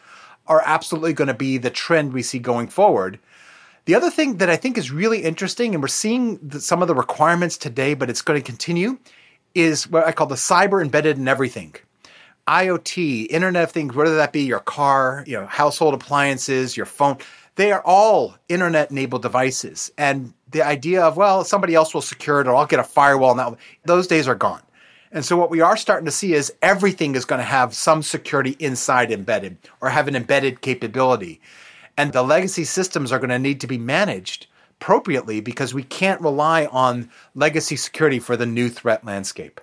are 0.47 0.63
absolutely 0.65 1.13
going 1.13 1.29
to 1.29 1.35
be 1.35 1.59
the 1.59 1.71
trend 1.71 2.13
we 2.13 2.23
see 2.23 2.39
going 2.39 2.69
forward. 2.69 3.19
The 3.87 3.95
other 3.95 4.11
thing 4.11 4.37
that 4.39 4.51
I 4.51 4.57
think 4.57 4.77
is 4.77 4.91
really 4.91 5.23
interesting, 5.23 5.75
and 5.75 5.83
we're 5.83 5.89
seeing 5.89 6.39
the, 6.39 6.61
some 6.61 6.83
of 6.83 6.89
the 6.89 6.95
requirements 6.95 7.57
today, 7.57 7.95
but 7.95 8.11
it's 8.11 8.23
going 8.23 8.41
to 8.41 8.45
continue, 8.45 8.99
is 9.55 9.89
what 9.89 10.07
I 10.07 10.13
call 10.13 10.27
the 10.27 10.35
cyber 10.35 10.83
embedded 10.83 11.17
in 11.17 11.27
everything. 11.27 11.75
IoT, 12.47 13.29
Internet 13.31 13.65
of 13.65 13.71
Things, 13.73 13.95
whether 13.95 14.17
that 14.17 14.33
be 14.33 14.43
your 14.43 14.61
car, 14.61 15.25
you 15.27 15.39
know, 15.39 15.47
household 15.47 15.95
appliances, 15.95 16.77
your 16.77 16.87
phone, 16.87 17.19
they 17.57 17.73
are 17.73 17.83
all 17.85 18.37
internet 18.49 18.91
enabled 18.91 19.23
devices. 19.23 19.91
And 19.99 20.33
the 20.51 20.63
idea 20.63 21.03
of, 21.03 21.17
well, 21.17 21.45
somebody 21.45 21.75
else 21.75 21.93
will 21.93 22.03
secure 22.03 22.41
it 22.41 22.49
or 22.49 22.57
I'll 22.57 22.67
get 22.67 22.81
a 22.81 22.85
firewall 22.85 23.35
now, 23.35 23.57
those 23.85 24.07
days 24.07 24.27
are 24.27 24.35
gone. 24.35 24.63
And 25.13 25.25
so 25.25 25.37
what 25.37 25.51
we 25.51 25.61
are 25.61 25.77
starting 25.77 26.07
to 26.07 26.13
see 26.13 26.35
is 26.35 26.53
everything 26.63 27.15
is 27.15 27.25
going 27.25 27.41
to 27.41 27.45
have 27.45 27.75
some 27.75 28.03
security 28.03 28.57
inside 28.61 29.11
embedded 29.11 29.59
or 29.81 29.91
have 29.91 30.07
an 30.07 30.15
embedded 30.15 30.61
capability. 30.61 31.41
And 32.01 32.15
the 32.15 32.23
legacy 32.23 32.65
systems 32.65 33.13
are 33.13 33.19
going 33.19 33.29
to 33.29 33.39
need 33.39 33.61
to 33.61 33.67
be 33.67 33.77
managed 33.77 34.47
appropriately 34.71 35.43
because 35.43 35.75
we 35.75 35.83
can't 35.83 36.19
rely 36.23 36.65
on 36.73 37.11
legacy 37.35 37.77
security 37.77 38.19
for 38.19 38.39
the 38.39 38.47
new 38.47 38.71
threat 38.71 39.05
landscape. 39.05 39.61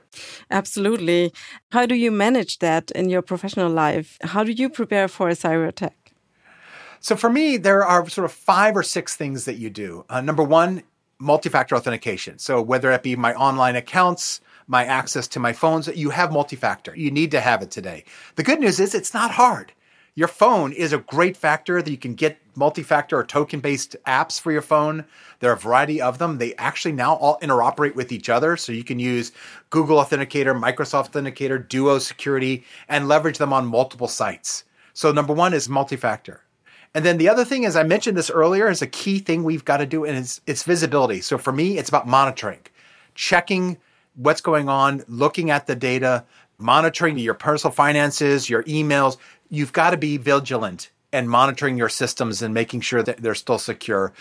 Absolutely. 0.52 1.34
How 1.72 1.88
do 1.88 1.96
you 1.96 2.12
manage 2.12 2.60
that 2.60 2.92
in 2.92 3.10
your 3.10 3.24
professional 3.24 3.72
life? 3.72 4.20
How 4.22 4.44
do 4.44 4.52
you 4.52 4.70
prepare 4.70 5.08
for 5.08 5.30
a 5.30 5.32
cyber 5.32 5.68
attack? 5.68 6.14
So 7.00 7.16
for 7.16 7.28
me, 7.28 7.58
there 7.58 7.84
are 7.84 8.08
sort 8.08 8.26
of 8.26 8.32
five 8.32 8.78
or 8.78 8.84
six 8.84 9.16
things 9.16 9.46
that 9.46 9.56
you 9.56 9.72
do. 9.72 10.06
Uh, 10.08 10.22
number 10.22 10.44
one, 10.44 10.84
multi-factor 11.18 11.76
authentication. 11.76 12.38
So 12.38 12.62
whether 12.62 12.92
it 12.92 13.02
be 13.02 13.16
my 13.16 13.34
online 13.34 13.76
accounts, 13.76 14.42
my 14.68 14.86
access 14.86 15.28
to 15.30 15.40
my 15.40 15.54
phones, 15.54 15.88
you 15.88 16.12
have 16.12 16.32
multi-factor. 16.32 16.96
You 16.96 17.10
need 17.10 17.32
to 17.32 17.42
have 17.42 17.64
it 17.64 17.72
today. 17.72 18.04
The 18.36 18.44
good 18.44 18.60
news 18.60 18.80
is 18.80 18.94
it's 18.94 19.16
not 19.16 19.32
hard. 19.32 19.74
Your 20.18 20.28
phone 20.28 20.74
is 20.74 20.94
a 20.94 20.98
great 20.98 21.38
factor 21.38 21.80
that 21.80 21.92
you 21.92 21.96
can 21.96 22.16
get 22.16 22.40
multi-factor 22.56 23.20
or 23.20 23.24
token-based 23.24 23.96
apps 24.08 24.42
for 24.42 24.52
your 24.52 24.64
phone. 24.64 25.06
There 25.42 25.52
are 25.52 25.54
a 25.54 25.60
variety 25.60 26.02
of 26.02 26.18
them. 26.18 26.40
They 26.40 26.56
actually 26.56 26.94
now 26.94 27.18
all 27.18 27.38
interoperate 27.44 27.94
with 27.94 28.12
each 28.12 28.28
other. 28.28 28.58
So 28.58 28.72
you 28.72 28.84
can 28.84 28.98
use 28.98 29.32
Google 29.70 30.04
Authenticator, 30.04 30.60
Microsoft 30.60 31.12
Authenticator, 31.12 31.70
Duo 31.70 32.00
Security, 32.00 32.66
and 32.90 33.08
leverage 33.08 33.38
them 33.38 33.54
on 33.54 33.68
multiple 33.68 34.08
sites. 34.08 34.64
So 34.94 35.12
number 35.12 35.34
one 35.34 35.54
is 35.54 35.70
multi-factor. 35.70 36.42
And 36.96 37.06
then 37.06 37.20
the 37.20 37.30
other 37.30 37.46
thing, 37.46 37.68
as 37.68 37.76
I 37.76 37.84
mentioned 37.84 38.18
this 38.18 38.32
earlier, 38.32 38.72
is 38.72 38.82
a 38.82 38.88
key 38.88 39.20
thing 39.20 39.44
we've 39.44 39.66
got 39.66 39.78
to 39.78 39.86
do, 39.86 40.04
and 40.04 40.18
it's, 40.18 40.42
it's 40.48 40.64
visibility. 40.64 41.22
So 41.22 41.38
for 41.38 41.54
me, 41.54 41.78
it's 41.78 41.90
about 41.90 42.08
monitoring, 42.08 42.62
checking 43.14 43.78
what's 44.16 44.42
going 44.42 44.68
on, 44.68 45.04
looking 45.08 45.52
at 45.52 45.68
the 45.68 45.76
data, 45.76 46.26
monitoring 46.58 47.18
your 47.18 47.34
personal 47.34 47.72
finances, 47.72 48.50
your 48.50 48.64
emails. 48.64 49.18
You've 49.50 49.74
got 49.74 49.92
to 49.92 49.98
be 49.98 50.18
vigilant 50.18 50.92
and 51.14 51.30
monitoring 51.30 51.78
your 51.78 51.90
systems 51.90 52.42
and 52.42 52.54
making 52.54 52.82
sure 52.82 53.04
that 53.04 53.18
they're 53.18 53.36
still 53.36 53.60
secure. 53.60 54.14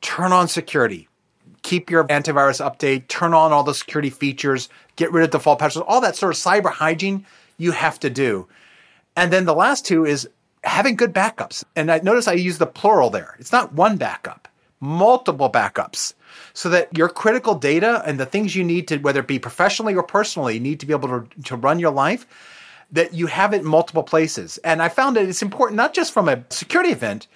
Turn 0.00 0.32
on 0.32 0.48
security. 0.48 1.08
Keep 1.62 1.90
your 1.90 2.04
antivirus 2.04 2.64
update, 2.64 3.06
turn 3.06 3.34
on 3.34 3.52
all 3.52 3.62
the 3.62 3.74
security 3.74 4.10
features, 4.10 4.68
get 4.96 5.12
rid 5.12 5.24
of 5.24 5.30
default 5.30 5.60
patches, 5.60 5.80
all 5.82 6.00
that 6.00 6.16
sort 6.16 6.34
of 6.34 6.40
cyber 6.40 6.72
hygiene 6.72 7.24
you 7.56 7.70
have 7.70 8.00
to 8.00 8.10
do. 8.10 8.48
And 9.14 9.32
then 9.32 9.44
the 9.44 9.54
last 9.54 9.86
two 9.86 10.04
is 10.04 10.28
having 10.64 10.96
good 10.96 11.12
backups. 11.12 11.62
And 11.76 11.90
I 11.90 11.98
notice 11.98 12.26
I 12.26 12.32
use 12.32 12.58
the 12.58 12.66
plural 12.66 13.10
there. 13.10 13.36
It's 13.38 13.52
not 13.52 13.72
one 13.74 13.96
backup, 13.96 14.48
multiple 14.80 15.50
backups. 15.50 16.14
So 16.54 16.68
that 16.70 16.96
your 16.96 17.08
critical 17.08 17.54
data 17.54 18.02
and 18.06 18.18
the 18.18 18.26
things 18.26 18.54
you 18.54 18.64
need 18.64 18.88
to, 18.88 18.98
whether 18.98 19.20
it 19.20 19.26
be 19.26 19.38
professionally 19.38 19.94
or 19.94 20.02
personally, 20.02 20.58
need 20.58 20.80
to 20.80 20.86
be 20.86 20.92
able 20.92 21.08
to, 21.08 21.42
to 21.44 21.56
run 21.56 21.78
your 21.78 21.90
life, 21.90 22.26
that 22.90 23.14
you 23.14 23.26
have 23.26 23.54
it 23.54 23.60
in 23.60 23.66
multiple 23.66 24.02
places. 24.02 24.58
And 24.58 24.82
I 24.82 24.88
found 24.88 25.16
that 25.16 25.26
it's 25.26 25.42
important 25.42 25.76
not 25.76 25.94
just 25.94 26.12
from 26.12 26.28
a 26.28 26.44
security 26.50 26.90
event, 26.90 27.26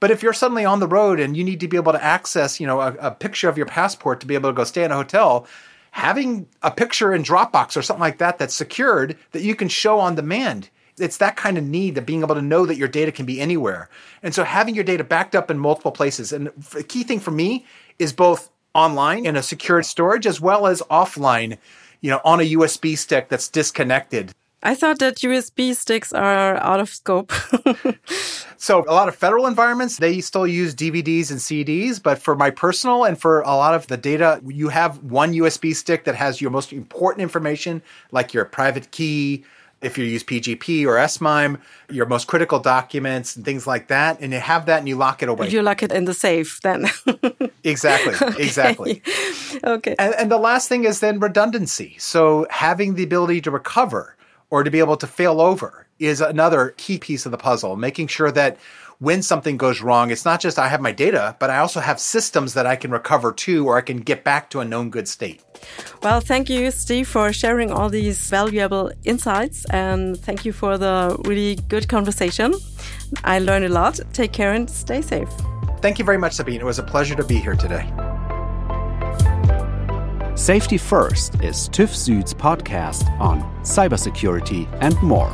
but 0.00 0.10
if 0.10 0.22
you're 0.22 0.32
suddenly 0.32 0.64
on 0.64 0.80
the 0.80 0.88
road 0.88 1.20
and 1.20 1.36
you 1.36 1.44
need 1.44 1.60
to 1.60 1.68
be 1.68 1.76
able 1.76 1.92
to 1.92 2.02
access, 2.02 2.58
you 2.58 2.66
know, 2.66 2.80
a, 2.80 2.92
a 2.94 3.10
picture 3.10 3.48
of 3.48 3.56
your 3.56 3.66
passport 3.66 4.20
to 4.20 4.26
be 4.26 4.34
able 4.34 4.50
to 4.50 4.54
go 4.54 4.64
stay 4.64 4.84
in 4.84 4.90
a 4.90 4.96
hotel, 4.96 5.46
having 5.92 6.46
a 6.62 6.70
picture 6.70 7.14
in 7.14 7.22
Dropbox 7.22 7.76
or 7.76 7.82
something 7.82 8.00
like 8.00 8.18
that 8.18 8.38
that's 8.38 8.54
secured 8.54 9.16
that 9.32 9.42
you 9.42 9.54
can 9.54 9.68
show 9.68 10.00
on 10.00 10.14
demand 10.14 10.70
it's 10.98 11.16
that 11.16 11.36
kind 11.36 11.58
of 11.58 11.64
need 11.64 11.98
of 11.98 12.06
being 12.06 12.22
able 12.22 12.34
to 12.34 12.42
know 12.42 12.66
that 12.66 12.76
your 12.76 12.88
data 12.88 13.10
can 13.10 13.26
be 13.26 13.40
anywhere. 13.40 13.88
And 14.22 14.34
so 14.34 14.44
having 14.44 14.74
your 14.74 14.84
data 14.84 15.02
backed 15.02 15.34
up 15.34 15.50
in 15.50 15.58
multiple 15.58 15.92
places. 15.92 16.32
And 16.32 16.48
the 16.70 16.84
key 16.84 17.02
thing 17.02 17.20
for 17.20 17.30
me 17.30 17.66
is 17.98 18.12
both 18.12 18.50
online 18.74 19.26
in 19.26 19.36
a 19.36 19.42
secured 19.42 19.86
storage 19.86 20.26
as 20.26 20.40
well 20.40 20.66
as 20.66 20.82
offline, 20.90 21.58
you 22.00 22.10
know, 22.10 22.20
on 22.24 22.40
a 22.40 22.52
USB 22.52 22.98
stick 22.98 23.28
that's 23.28 23.48
disconnected. 23.48 24.32
I 24.66 24.74
thought 24.74 24.98
that 25.00 25.16
USB 25.16 25.76
sticks 25.76 26.10
are 26.14 26.56
out 26.56 26.80
of 26.80 26.88
scope. 26.88 27.32
so 28.56 28.82
a 28.88 28.94
lot 28.94 29.08
of 29.08 29.14
federal 29.14 29.46
environments, 29.46 29.98
they 29.98 30.22
still 30.22 30.46
use 30.46 30.74
DVDs 30.74 31.30
and 31.30 31.38
CDs, 31.38 32.02
but 32.02 32.18
for 32.18 32.34
my 32.34 32.48
personal 32.48 33.04
and 33.04 33.20
for 33.20 33.42
a 33.42 33.54
lot 33.54 33.74
of 33.74 33.86
the 33.88 33.98
data, 33.98 34.40
you 34.46 34.70
have 34.70 35.02
one 35.04 35.34
USB 35.34 35.76
stick 35.76 36.04
that 36.04 36.14
has 36.14 36.40
your 36.40 36.50
most 36.50 36.72
important 36.72 37.22
information, 37.22 37.82
like 38.10 38.32
your 38.32 38.46
private 38.46 38.90
key, 38.90 39.44
if 39.82 39.98
you 39.98 40.04
use 40.06 40.24
PGP 40.24 40.86
or 40.86 41.06
SMIME, 41.06 41.58
your 41.90 42.06
most 42.06 42.26
critical 42.26 42.58
documents 42.58 43.36
and 43.36 43.44
things 43.44 43.66
like 43.66 43.88
that, 43.88 44.18
and 44.20 44.32
you 44.32 44.40
have 44.40 44.64
that 44.66 44.78
and 44.78 44.88
you 44.88 44.96
lock 44.96 45.22
it 45.22 45.28
away. 45.28 45.50
You 45.50 45.60
lock 45.62 45.82
it 45.82 45.92
in 45.92 46.06
the 46.06 46.14
safe 46.14 46.60
then. 46.62 46.86
exactly, 47.64 48.14
okay. 48.22 48.42
exactly. 48.42 49.02
Okay. 49.64 49.94
And, 49.98 50.14
and 50.14 50.30
the 50.30 50.38
last 50.38 50.68
thing 50.68 50.84
is 50.84 51.00
then 51.00 51.18
redundancy. 51.20 51.96
So 51.98 52.46
having 52.50 52.94
the 52.94 53.02
ability 53.02 53.40
to 53.42 53.50
recover 53.50 54.16
or 54.50 54.62
to 54.62 54.70
be 54.70 54.78
able 54.78 54.96
to 54.98 55.06
fail 55.06 55.40
over 55.40 55.86
is 55.98 56.20
another 56.20 56.74
key 56.76 56.98
piece 56.98 57.26
of 57.26 57.32
the 57.32 57.38
puzzle, 57.38 57.76
making 57.76 58.08
sure 58.08 58.30
that 58.32 58.58
when 58.98 59.22
something 59.22 59.56
goes 59.56 59.80
wrong, 59.80 60.10
it's 60.10 60.24
not 60.24 60.40
just 60.40 60.58
I 60.58 60.68
have 60.68 60.80
my 60.80 60.92
data, 60.92 61.36
but 61.38 61.50
I 61.50 61.58
also 61.58 61.80
have 61.80 61.98
systems 62.00 62.54
that 62.54 62.66
I 62.66 62.76
can 62.76 62.90
recover 62.90 63.32
to 63.32 63.66
or 63.66 63.76
I 63.76 63.80
can 63.80 63.98
get 63.98 64.24
back 64.24 64.50
to 64.50 64.60
a 64.60 64.64
known 64.64 64.90
good 64.90 65.08
state. 65.08 65.42
Well, 66.02 66.20
thank 66.20 66.48
you, 66.48 66.70
Steve, 66.70 67.08
for 67.08 67.32
sharing 67.32 67.70
all 67.70 67.88
these 67.88 68.30
valuable 68.30 68.92
insights. 69.04 69.64
And 69.66 70.18
thank 70.18 70.44
you 70.44 70.52
for 70.52 70.78
the 70.78 71.16
really 71.24 71.56
good 71.68 71.88
conversation. 71.88 72.54
I 73.24 73.38
learned 73.38 73.64
a 73.64 73.68
lot. 73.70 74.00
Take 74.12 74.32
care 74.32 74.52
and 74.52 74.68
stay 74.70 75.02
safe. 75.02 75.28
Thank 75.84 75.98
you 75.98 76.04
very 76.06 76.16
much, 76.16 76.32
Sabine. 76.32 76.62
It 76.62 76.64
was 76.64 76.78
a 76.78 76.82
pleasure 76.82 77.14
to 77.14 77.22
be 77.22 77.34
here 77.34 77.54
today. 77.54 77.84
Safety 80.34 80.78
First 80.78 81.34
is 81.42 81.68
TÜV 81.68 81.90
Süd's 81.90 82.32
podcast 82.32 83.06
on 83.20 83.42
cybersecurity 83.62 84.66
and 84.80 84.96
more. 85.02 85.30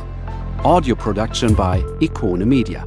Audio 0.65 0.93
production 0.93 1.53
by 1.53 1.79
Icona 2.01 2.45
Media. 2.45 2.83